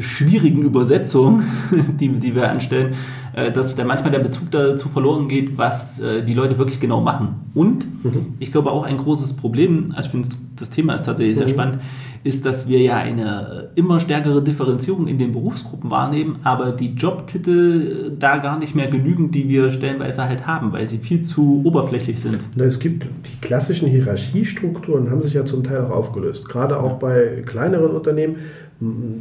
[0.00, 1.44] schwierigen Übersetzungen,
[2.00, 2.94] die, die wir anstellen,
[3.34, 7.00] äh, dass da manchmal der Bezug dazu verloren geht, was äh, die Leute wirklich genau
[7.00, 7.50] machen.
[7.54, 8.34] Und mhm.
[8.38, 11.52] ich glaube auch ein großes Problem, also ich finde das Thema ist tatsächlich sehr mhm.
[11.52, 11.78] spannend,
[12.24, 16.94] ist, dass wir ja eine äh, immer stärkere Differenzierung in den Berufsgruppen wahrnehmen, aber die
[16.94, 21.62] Jobtitel da gar nicht mehr genügen, die wir stellenweise halt haben, weil sie viel zu
[21.64, 22.38] oberflächlich sind.
[22.56, 26.48] Es gibt die klassischen Hierarchiestrukturen, haben sich ja zum Teil auch aufgelöst.
[26.48, 28.36] Gerade auch bei kleineren Unternehmen,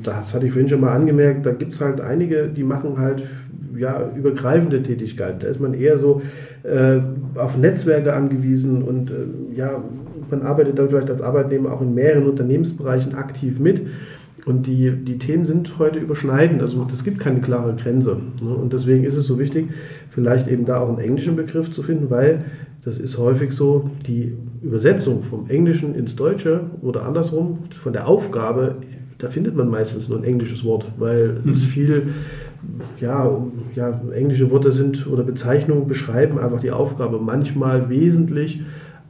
[0.03, 3.23] das hatte ich vorhin schon mal angemerkt, da gibt es halt einige, die machen halt
[3.77, 5.39] ja, übergreifende Tätigkeiten.
[5.39, 6.21] Da ist man eher so
[6.63, 6.99] äh,
[7.35, 9.83] auf Netzwerke angewiesen und äh, ja,
[10.29, 13.85] man arbeitet dann vielleicht als Arbeitnehmer auch in mehreren Unternehmensbereichen aktiv mit.
[14.45, 18.17] Und die, die Themen sind heute überschneidend, also es gibt keine klare Grenze.
[18.41, 18.55] Ne?
[18.55, 19.67] Und deswegen ist es so wichtig,
[20.09, 22.45] vielleicht eben da auch einen englischen Begriff zu finden, weil
[22.83, 28.77] das ist häufig so, die Übersetzung vom Englischen ins Deutsche oder andersrum, von der Aufgabe,
[29.21, 31.55] da findet man meistens nur ein englisches Wort, weil es mhm.
[31.55, 32.09] viel,
[32.99, 33.29] ja,
[33.75, 38.61] ja, englische Worte sind oder Bezeichnungen beschreiben einfach die Aufgabe manchmal wesentlich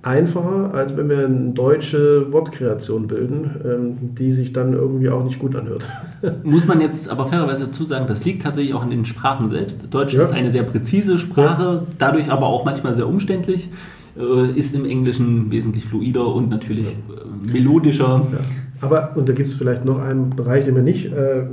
[0.04, 5.38] einfacher, als wenn wir eine deutsche Wortkreation bilden, ähm, die sich dann irgendwie auch nicht
[5.38, 5.86] gut anhört.
[6.44, 9.94] Muss man jetzt aber fairerweise dazu sagen, das liegt tatsächlich auch an den Sprachen selbst.
[9.94, 10.24] Deutsch ja.
[10.24, 13.70] ist eine sehr präzise Sprache, dadurch aber auch manchmal sehr umständlich,
[14.18, 17.54] äh, ist im Englischen wesentlich fluider und natürlich ja.
[17.54, 18.28] melodischer.
[18.32, 18.40] Ja.
[18.82, 21.44] Aber, und da gibt es vielleicht noch einen Bereich, den wir nicht äh,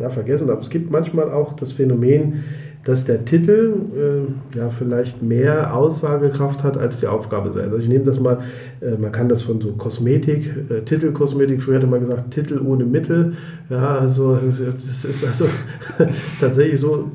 [0.00, 2.44] ja, vergessen, aber es gibt manchmal auch das Phänomen,
[2.84, 7.72] dass der Titel äh, ja vielleicht mehr Aussagekraft hat als die Aufgabe selbst.
[7.72, 8.38] Also ich nehme das mal,
[8.80, 12.86] äh, man kann das von so Kosmetik, äh, Titelkosmetik, früher hätte man gesagt Titel ohne
[12.86, 13.34] Mittel.
[13.68, 15.44] Ja, also das ist also
[16.40, 17.10] tatsächlich so,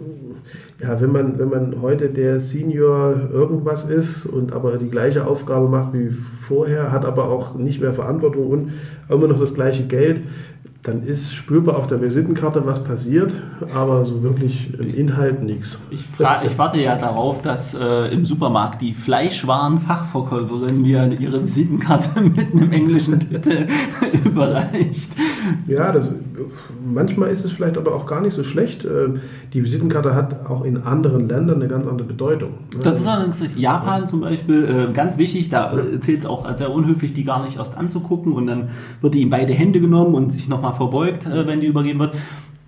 [0.82, 5.70] ja, wenn man, wenn man heute der Senior irgendwas ist und aber die gleiche Aufgabe
[5.70, 8.74] macht wie vorher, hat aber auch nicht mehr Verantwortung und
[9.08, 10.22] immer noch das gleiche Geld,
[10.86, 13.34] dann ist spürbar auf der Visitenkarte, was passiert,
[13.74, 15.80] aber so wirklich im Inhalt nichts.
[15.90, 16.02] Ich,
[16.46, 22.72] ich, warte ja darauf, dass äh, im Supermarkt die Fleischwarenfachverkäuferin mir ihre Visitenkarte mit einem
[22.72, 23.66] englischen Titel
[24.26, 25.12] überreicht.
[25.66, 26.14] Ja, das,
[26.86, 28.86] manchmal ist es vielleicht aber auch gar nicht so schlecht.
[28.86, 29.10] Äh,
[29.54, 32.52] die Visitenkarte hat auch in anderen Ländern eine ganz andere Bedeutung.
[32.84, 34.06] Das ist allerdings Japan ja.
[34.06, 36.00] zum Beispiel äh, ganz wichtig, da ja.
[36.00, 38.70] zählt es auch als sehr unhöflich, die gar nicht erst anzugucken und dann
[39.02, 42.16] wird die in beide Hände genommen und sich nochmal verbeugt, äh, wenn die übergeben wird.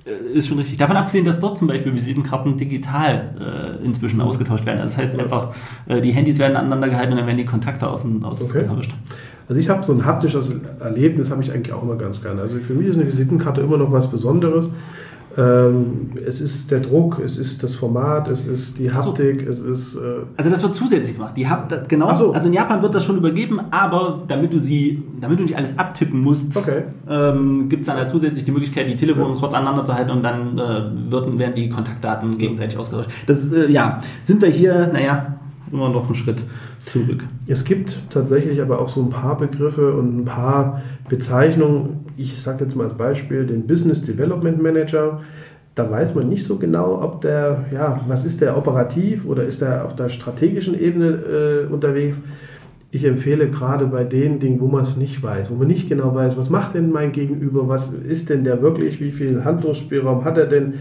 [0.06, 0.78] Äh, ist schon richtig.
[0.78, 4.80] Davon abgesehen, dass dort zum Beispiel Visitenkarten digital äh, inzwischen ausgetauscht werden.
[4.84, 5.54] Das heißt einfach,
[5.88, 8.92] äh, die Handys werden aneinander gehalten und dann werden die Kontakte außen ausgetauscht.
[8.92, 9.20] Okay.
[9.50, 12.42] Also ich habe so ein haptisches Erlebnis, habe ich eigentlich auch immer ganz gerne.
[12.42, 14.70] Also für mich ist eine Visitenkarte immer noch was Besonderes.
[15.38, 19.50] Ähm, es ist der Druck, es ist das Format, es ist die Haptik, so.
[19.50, 19.96] es ist.
[19.96, 21.38] Äh also das wird zusätzlich gemacht.
[21.38, 22.12] Die Habt, genau.
[22.16, 22.34] So.
[22.34, 25.78] Also in Japan wird das schon übergeben, aber damit du sie, damit du nicht alles
[25.78, 26.86] abtippen musst, okay.
[27.08, 29.40] ähm, gibt es dann halt zusätzlich die Möglichkeit, die Telefone ja.
[29.40, 33.12] kurz aneinander zu halten und dann äh, wird, werden die Kontaktdaten gegenseitig ausgetauscht.
[33.28, 35.38] Das, äh, ja, sind wir hier, naja,
[35.72, 36.42] immer noch einen Schritt
[36.88, 37.24] zurück.
[37.46, 42.07] Es gibt tatsächlich aber auch so ein paar Begriffe und ein paar Bezeichnungen.
[42.20, 45.22] Ich sage jetzt mal als Beispiel den Business Development Manager.
[45.76, 49.62] Da weiß man nicht so genau, ob der, ja, was ist der operativ oder ist
[49.62, 52.20] der auf der strategischen Ebene äh, unterwegs.
[52.90, 56.16] Ich empfehle gerade bei den Dingen, wo man es nicht weiß, wo man nicht genau
[56.16, 60.40] weiß, was macht denn mein Gegenüber, was ist denn der wirklich, wie viel Handlungsspielraum hat
[60.40, 60.76] er denn,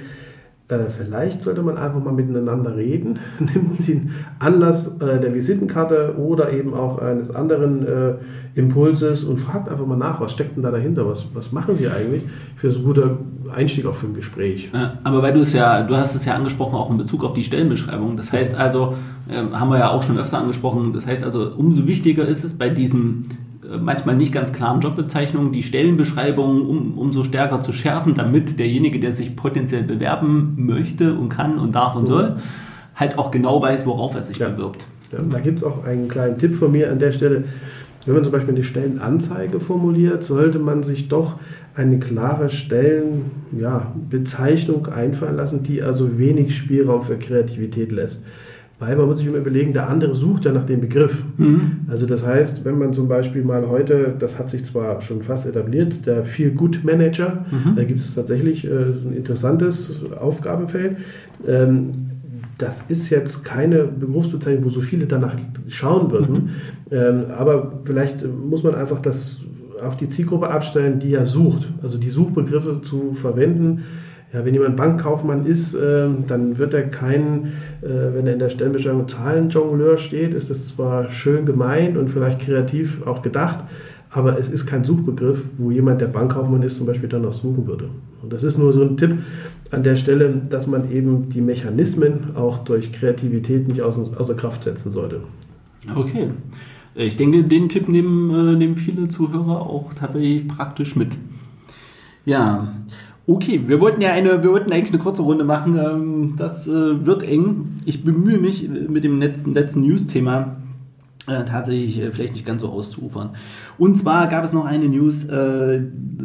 [0.68, 6.52] äh, vielleicht sollte man einfach mal miteinander reden, nimmt den Anlass äh, der Visitenkarte oder
[6.52, 8.14] eben auch eines anderen äh,
[8.56, 11.86] Impulses und fragt einfach mal nach, was steckt denn da dahinter, was, was machen Sie
[11.86, 12.24] eigentlich?
[12.56, 13.18] Für so guter
[13.54, 14.70] Einstieg auch für ein Gespräch.
[15.04, 17.44] aber weil du es ja, du hast es ja angesprochen, auch in Bezug auf die
[17.44, 18.16] Stellenbeschreibung.
[18.16, 18.94] Das heißt also,
[19.30, 22.56] ähm, haben wir ja auch schon öfter angesprochen, das heißt also, umso wichtiger ist es
[22.56, 23.45] bei diesen äh,
[23.80, 29.12] manchmal nicht ganz klaren Jobbezeichnungen, die Stellenbeschreibungen um, umso stärker zu schärfen, damit derjenige, der
[29.12, 32.06] sich potenziell bewerben möchte und kann und darf und mhm.
[32.06, 32.36] soll,
[32.94, 34.48] halt auch genau weiß, worauf er sich ja.
[34.48, 34.86] bewirbt.
[35.12, 37.44] Ja, da gibt es auch einen kleinen Tipp von mir an der Stelle.
[38.04, 41.38] Wenn man zum Beispiel eine Stellenanzeige formuliert, sollte man sich doch
[41.74, 48.24] eine klare Stellenbezeichnung ja, einfallen lassen, die also wenig Spielraum für Kreativität lässt.
[48.78, 51.24] Weil man muss sich immer überlegen, der andere sucht ja nach dem Begriff.
[51.38, 51.86] Mhm.
[51.88, 55.46] Also das heißt, wenn man zum Beispiel mal heute, das hat sich zwar schon fast
[55.46, 57.74] etabliert, der Feel Good Manager, mhm.
[57.74, 60.98] da gibt es tatsächlich äh, ein interessantes Aufgabenfeld.
[61.46, 61.92] Ähm,
[62.58, 65.36] das ist jetzt keine Berufsbezeichnung, wo so viele danach
[65.68, 66.34] schauen würden.
[66.34, 66.48] Mhm.
[66.90, 69.40] Ähm, aber vielleicht muss man einfach das
[69.82, 71.68] auf die Zielgruppe abstellen, die ja sucht.
[71.82, 73.84] Also die Suchbegriffe zu verwenden,
[74.32, 78.50] ja, wenn jemand Bankkaufmann ist, äh, dann wird er kein, äh, wenn er in der
[78.50, 83.64] Stellenbeschreibung Zahlenjongleur steht, ist das zwar schön gemeint und vielleicht kreativ auch gedacht,
[84.10, 87.66] aber es ist kein Suchbegriff, wo jemand, der Bankkaufmann ist, zum Beispiel dann auch suchen
[87.66, 87.88] würde.
[88.22, 89.18] Und das ist nur so ein Tipp
[89.70, 94.64] an der Stelle, dass man eben die Mechanismen auch durch Kreativität nicht außer, außer Kraft
[94.64, 95.20] setzen sollte.
[95.94, 96.28] Okay.
[96.94, 101.12] Ich denke, den Tipp nehmen, äh, nehmen viele Zuhörer auch tatsächlich praktisch mit.
[102.24, 102.72] Ja,
[103.26, 103.62] okay.
[103.66, 105.78] Wir wollten ja eine, wir wollten eigentlich eine kurze Runde machen.
[105.78, 107.78] Ähm, das äh, wird eng.
[107.84, 110.56] Ich bemühe mich mit dem letzten, letzten News-Thema
[111.26, 113.30] äh, tatsächlich äh, vielleicht nicht ganz so auszuufern.
[113.78, 115.80] Und zwar gab es noch eine News äh,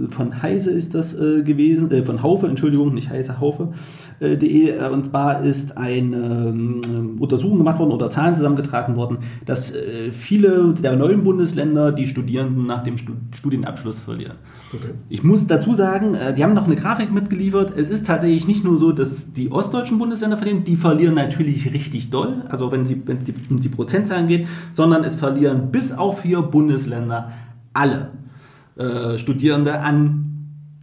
[0.09, 4.69] von Heise ist das äh, gewesen, äh, von Haufe, Entschuldigung, nicht Heise, Haufe.de.
[4.69, 9.73] Äh, und zwar ist eine ähm, Untersuchung gemacht worden oder Zahlen zusammengetragen worden, dass
[10.11, 12.95] viele der neuen Bundesländer die Studierenden nach dem
[13.31, 14.37] Studienabschluss verlieren.
[14.73, 14.93] Okay.
[15.09, 17.73] Ich muss dazu sagen, die haben noch eine Grafik mitgeliefert.
[17.75, 22.09] Es ist tatsächlich nicht nur so, dass die ostdeutschen Bundesländer verlieren, die verlieren natürlich richtig
[22.09, 26.21] doll, also wenn sie, wenn es um die Prozentzahlen geht, sondern es verlieren bis auf
[26.21, 27.31] vier Bundesländer
[27.73, 28.11] alle
[28.75, 30.31] äh, Studierende an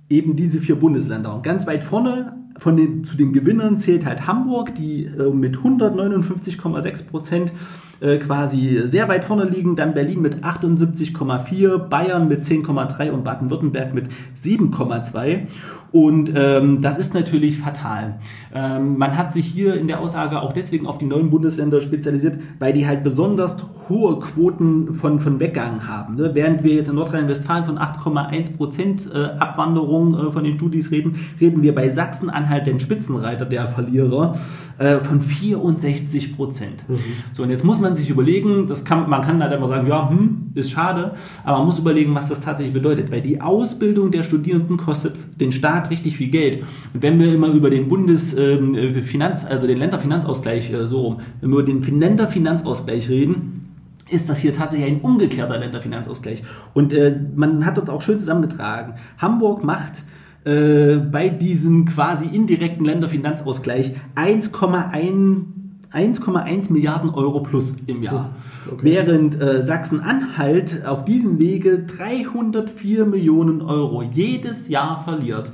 [0.08, 1.34] eben diese vier Bundesländer.
[1.34, 5.58] Und ganz weit vorne von den, zu den Gewinnern zählt halt Hamburg, die äh, mit
[5.58, 7.52] 159,6 Prozent
[8.00, 9.76] äh, quasi sehr weit vorne liegen.
[9.76, 14.08] Dann Berlin mit 78,4, Bayern mit 10,3 und Baden-Württemberg mit
[14.42, 15.46] 7,2.
[15.92, 18.18] Und ähm, das ist natürlich fatal.
[18.54, 22.38] Ähm, man hat sich hier in der Aussage auch deswegen auf die neuen Bundesländer spezialisiert,
[22.58, 23.56] weil die halt besonders
[23.88, 26.16] hohe Quoten von, von Weggang haben.
[26.16, 26.30] Ne?
[26.34, 31.18] Während wir jetzt in Nordrhein-Westfalen von 8,1 Prozent äh, Abwanderung äh, von den Studis reden,
[31.40, 34.38] reden wir bei Sachsen-Anhalt, den Spitzenreiter der Verlierer,
[34.78, 36.88] äh, von 64 Prozent.
[36.88, 36.98] Mhm.
[37.32, 40.08] So, und jetzt muss man sich überlegen, das kann, man kann halt immer sagen, ja,
[40.08, 41.12] hm, ist schade,
[41.44, 45.52] aber man muss überlegen, was das tatsächlich bedeutet, weil die Ausbildung der Studierenden kostet den
[45.52, 46.62] Staat richtig viel Geld.
[46.94, 51.58] Und wenn wir immer über den Bundesfinanz, ähm, also den Länderfinanzausgleich äh, so, wenn wir
[51.58, 53.67] über den Länderfinanzausgleich reden,
[54.10, 56.42] ist das hier tatsächlich ein umgekehrter Länderfinanzausgleich.
[56.74, 58.94] Und äh, man hat dort auch schön zusammengetragen.
[59.18, 60.02] Hamburg macht
[60.44, 65.44] äh, bei diesem quasi indirekten Länderfinanzausgleich 1,1
[65.92, 68.34] 1,1 Milliarden Euro plus im Jahr.
[68.70, 68.80] Okay.
[68.82, 75.50] Während äh, Sachsen-Anhalt auf diesem Wege 304 Millionen Euro jedes Jahr verliert.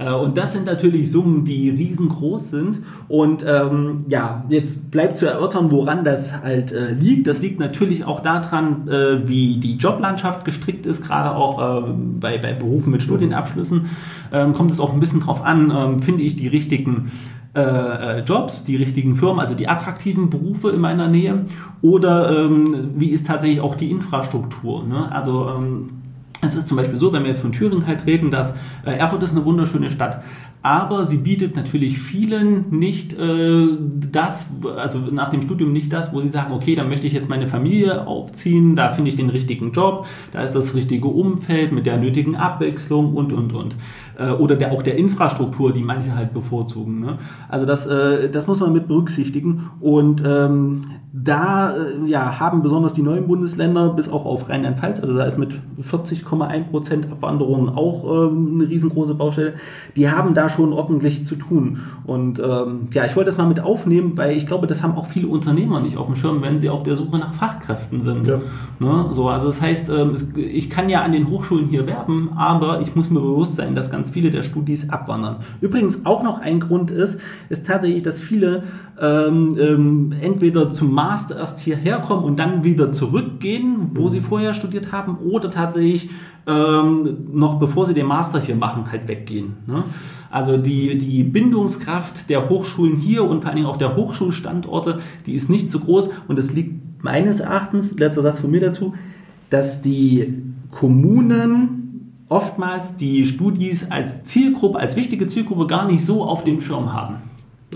[0.00, 2.78] Äh, und das sind natürlich Summen, die riesengroß sind.
[3.08, 7.26] Und ähm, ja, jetzt bleibt zu erörtern, woran das halt äh, liegt.
[7.26, 12.38] Das liegt natürlich auch daran, äh, wie die Joblandschaft gestrickt ist, gerade auch äh, bei,
[12.38, 13.90] bei Berufen mit Studienabschlüssen.
[14.32, 17.12] Ähm, kommt es auch ein bisschen drauf an, ähm, finde ich die richtigen
[17.52, 21.44] äh, äh, Jobs, die richtigen Firmen, also die attraktiven Berufe in meiner Nähe?
[21.82, 24.84] Oder ähm, wie ist tatsächlich auch die Infrastruktur?
[24.84, 25.10] Ne?
[25.10, 25.99] Also ähm,
[26.42, 29.22] es ist zum Beispiel so, wenn wir jetzt von Thüringen halt reden, dass äh, Erfurt
[29.22, 30.22] ist eine wunderschöne Stadt,
[30.62, 33.66] aber sie bietet natürlich vielen nicht äh,
[34.12, 34.46] das,
[34.76, 37.46] also nach dem Studium nicht das, wo sie sagen, okay, da möchte ich jetzt meine
[37.46, 41.96] Familie aufziehen, da finde ich den richtigen Job, da ist das richtige Umfeld mit der
[41.96, 43.76] nötigen Abwechslung und, und, und.
[44.18, 47.00] Äh, oder der, auch der Infrastruktur, die manche halt bevorzugen.
[47.00, 47.18] Ne?
[47.48, 52.94] Also das, äh, das muss man mit berücksichtigen und ähm, da äh, ja, haben besonders
[52.94, 58.28] die neuen Bundesländer bis auch auf Rheinland-Pfalz, also da ist mit 40,1 Prozent Abwanderung auch
[58.28, 59.54] ähm, eine riesengroße Baustelle,
[59.96, 61.80] die haben da schon ordentlich zu tun.
[62.04, 65.06] Und ähm, ja, ich wollte das mal mit aufnehmen, weil ich glaube, das haben auch
[65.06, 68.26] viele Unternehmer nicht auf dem Schirm, wenn sie auf der Suche nach Fachkräften sind.
[68.26, 68.40] Ja.
[68.78, 69.10] Ne?
[69.12, 72.80] So, also das heißt, ähm, es, ich kann ja an den Hochschulen hier werben, aber
[72.80, 75.36] ich muss mir bewusst sein, dass ganz viele der Studis abwandern.
[75.60, 78.64] Übrigens auch noch ein Grund ist, ist tatsächlich, dass viele
[79.00, 84.08] ähm, ähm, entweder zum Master erst hierher kommen und dann wieder zurückgehen, wo mhm.
[84.08, 86.10] sie vorher studiert haben, oder tatsächlich
[86.46, 89.56] ähm, noch bevor sie den Master hier machen, halt weggehen.
[89.66, 89.84] Ne?
[90.30, 95.34] Also die, die Bindungskraft der Hochschulen hier und vor allen Dingen auch der Hochschulstandorte, die
[95.34, 98.94] ist nicht so groß und es liegt meines Erachtens, letzter Satz von mir dazu,
[99.50, 101.80] dass die Kommunen
[102.28, 107.16] oftmals die Studis als Zielgruppe, als wichtige Zielgruppe gar nicht so auf dem Schirm haben.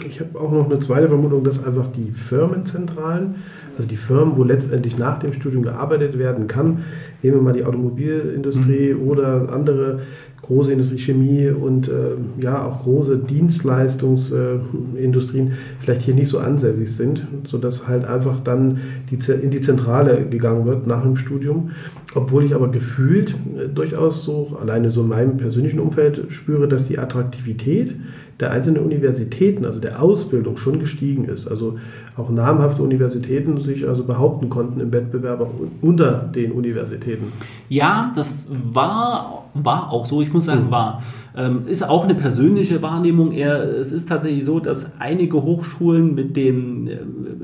[0.07, 3.37] Ich habe auch noch eine zweite Vermutung, dass einfach die Firmenzentralen,
[3.77, 6.85] also die Firmen, wo letztendlich nach dem Studium gearbeitet werden kann,
[7.22, 9.08] nehmen wir mal die Automobilindustrie mhm.
[9.08, 10.00] oder andere
[10.44, 16.94] große Industrie, Chemie und äh, ja auch große Dienstleistungsindustrien äh, vielleicht hier nicht so ansässig
[16.94, 21.70] sind, sodass halt einfach dann die, in die Zentrale gegangen wird nach dem Studium.
[22.14, 26.88] Obwohl ich aber gefühlt äh, durchaus so, alleine so in meinem persönlichen Umfeld spüre, dass
[26.88, 27.94] die Attraktivität
[28.41, 31.47] der einzelnen Universitäten, also der Ausbildung, schon gestiegen ist.
[31.47, 31.79] Also
[32.17, 35.47] auch namhafte Universitäten sich also behaupten konnten im Wettbewerb
[35.81, 37.33] unter den Universitäten.
[37.69, 40.71] Ja, das war, war auch so, ich muss sagen, mhm.
[40.71, 41.03] war.
[41.37, 43.33] Ähm, ist auch eine persönliche Wahrnehmung.
[43.33, 47.01] Eher, es ist tatsächlich so, dass einige Hochschulen mit, dem, äh,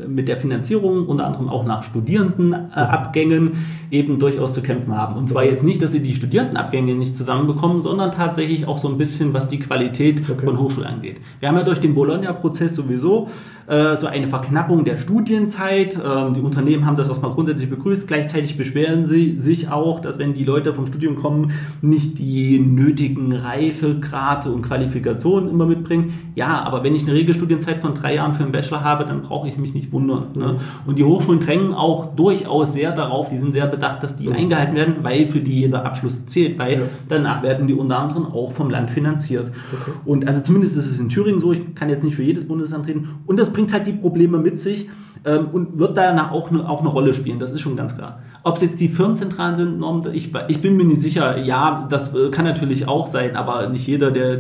[0.07, 3.53] mit der Finanzierung, unter anderem auch nach Studierendenabgängen,
[3.91, 5.17] eben durchaus zu kämpfen haben.
[5.17, 8.97] Und zwar jetzt nicht, dass sie die Studierendenabgänge nicht zusammenbekommen, sondern tatsächlich auch so ein
[8.97, 10.45] bisschen, was die Qualität okay.
[10.45, 11.17] von Hochschulen angeht.
[11.41, 13.29] Wir haben ja durch den Bologna-Prozess sowieso
[13.71, 15.97] äh, so eine Verknappung der Studienzeit.
[15.97, 18.07] Ähm, die Unternehmen haben das erstmal grundsätzlich begrüßt.
[18.07, 23.33] Gleichzeitig beschweren sie sich auch, dass wenn die Leute vom Studium kommen, nicht die nötigen
[23.33, 26.33] Reife Reifegrade und Qualifikationen immer mitbringen.
[26.35, 29.49] Ja, aber wenn ich eine Regelstudienzeit von drei Jahren für einen Bachelor habe, dann brauche
[29.49, 30.29] ich mich nicht wundern.
[30.35, 30.57] Ne?
[30.87, 34.33] Und die Hochschulen drängen auch durchaus sehr darauf, die sind sehr bedacht, dass die ja.
[34.33, 36.87] eingehalten werden, weil für die jeder Abschluss zählt, weil ja.
[37.09, 39.51] danach werden die unter anderem auch vom Land finanziert.
[39.73, 39.91] Okay.
[40.05, 42.87] Und also zumindest ist es in Thüringen so, ich kann jetzt nicht für jedes Bundesland
[42.87, 43.09] reden.
[43.27, 44.89] Und das bringt halt die Probleme mit sich
[45.25, 48.21] ähm, und wird danach auch eine, auch eine Rolle spielen, das ist schon ganz klar.
[48.43, 49.85] Ob es jetzt die Firmenzentralen sind,
[50.15, 51.37] ich, ich bin mir nicht sicher.
[51.37, 54.39] Ja, das äh, kann natürlich auch sein, aber nicht jeder, der,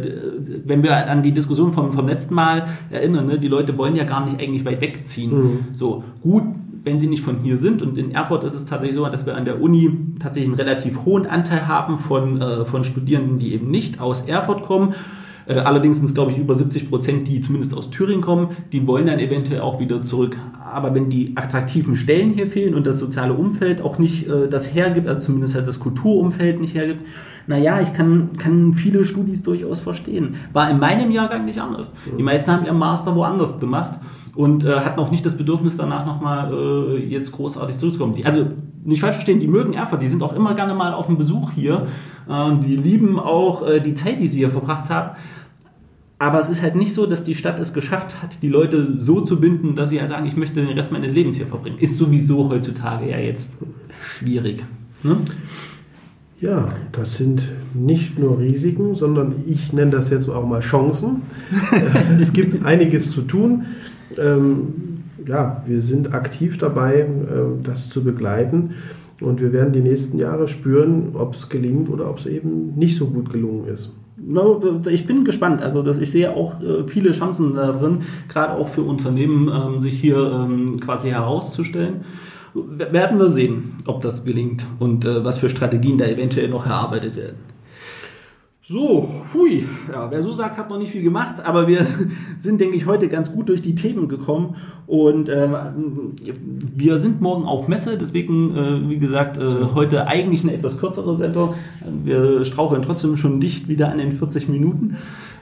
[0.64, 4.04] wenn wir an die Diskussion vom, vom letzten Mal erinnern, ne, die Leute wollen ja
[4.04, 5.32] gar nicht eigentlich weit wegziehen.
[5.32, 5.58] Mhm.
[5.72, 6.44] So, gut,
[6.82, 7.82] wenn sie nicht von hier sind.
[7.82, 11.04] Und in Erfurt ist es tatsächlich so, dass wir an der Uni tatsächlich einen relativ
[11.04, 14.94] hohen Anteil haben von, äh, von Studierenden, die eben nicht aus Erfurt kommen.
[15.50, 18.50] Äh, allerdings sind es, glaube ich, über 70 Prozent, die zumindest aus Thüringen kommen.
[18.70, 20.36] Die wollen dann eventuell auch wieder zurück.
[20.72, 24.72] Aber wenn die attraktiven Stellen hier fehlen und das soziale Umfeld auch nicht äh, das
[24.72, 27.04] hergibt, also zumindest halt das Kulturumfeld nicht hergibt,
[27.48, 30.36] naja, ich kann, kann viele Studis durchaus verstehen.
[30.52, 31.92] War in meinem Jahrgang nicht anders.
[32.16, 33.98] Die meisten haben ihren Master woanders gemacht
[34.40, 38.14] und äh, hatten auch nicht das Bedürfnis, danach nochmal äh, jetzt großartig zurückzukommen.
[38.14, 38.46] Die, also
[38.82, 41.52] nicht falsch verstehen, die mögen Erfurt, die sind auch immer gerne mal auf dem Besuch
[41.52, 41.88] hier.
[42.26, 45.10] Äh, die lieben auch äh, die Zeit, die sie hier verbracht haben.
[46.18, 49.20] Aber es ist halt nicht so, dass die Stadt es geschafft hat, die Leute so
[49.20, 51.76] zu binden, dass sie halt sagen, ich möchte den Rest meines Lebens hier verbringen.
[51.78, 53.58] Ist sowieso heutzutage ja jetzt
[54.00, 54.64] schwierig.
[55.02, 55.18] Ne?
[56.40, 57.42] Ja, das sind
[57.74, 61.20] nicht nur Risiken, sondern ich nenne das jetzt auch mal Chancen.
[62.18, 63.66] es gibt einiges zu tun.
[64.18, 67.06] Ähm, ja, wir sind aktiv dabei, äh,
[67.62, 68.70] das zu begleiten.
[69.20, 72.96] Und wir werden die nächsten Jahre spüren, ob es gelingt oder ob es eben nicht
[72.96, 73.90] so gut gelungen ist
[74.90, 75.62] ich bin gespannt.
[75.62, 79.80] Also dass ich sehe auch äh, viele Chancen da drin, gerade auch für Unternehmen, ähm,
[79.80, 82.04] sich hier ähm, quasi herauszustellen.
[82.54, 87.16] Werden wir sehen, ob das gelingt und äh, was für Strategien da eventuell noch erarbeitet
[87.16, 87.49] werden.
[88.70, 91.84] So, hui, ja, wer so sagt, hat noch nicht viel gemacht, aber wir
[92.38, 94.54] sind, denke ich, heute ganz gut durch die Themen gekommen
[94.86, 95.48] und äh,
[96.76, 101.16] wir sind morgen auf Messe, deswegen, äh, wie gesagt, äh, heute eigentlich eine etwas kürzere
[101.16, 101.54] Sendung.
[102.04, 104.98] Wir straucheln trotzdem schon dicht wieder an den 40 Minuten.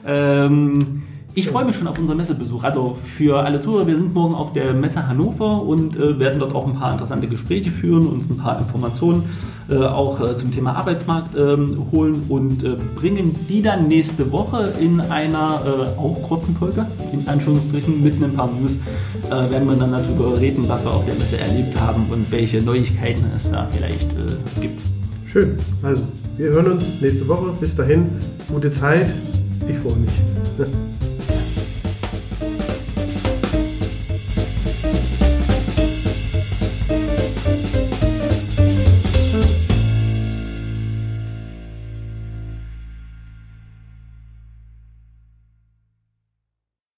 [0.07, 1.03] Ähm,
[1.35, 2.63] ich freue mich schon auf unseren Messebesuch.
[2.63, 6.55] Also für alle Zuhörer, wir sind morgen auf der Messe Hannover und äh, werden dort
[6.55, 9.23] auch ein paar interessante Gespräche führen, uns ein paar Informationen
[9.69, 14.73] äh, auch äh, zum Thema Arbeitsmarkt ähm, holen und äh, bringen die dann nächste Woche
[14.79, 18.75] in einer äh, auch kurzen Folge, in Anführungsstrichen, mit ein paar News,
[19.27, 22.57] äh, werden wir dann darüber reden, was wir auf der Messe erlebt haben und welche
[22.63, 24.09] Neuigkeiten es da vielleicht
[24.59, 24.79] gibt.
[25.27, 25.59] Schön.
[25.83, 26.05] Also,
[26.37, 27.53] wir hören uns nächste Woche.
[27.59, 28.09] Bis dahin,
[28.51, 29.05] gute Zeit.
[29.67, 30.11] Ich freue mich.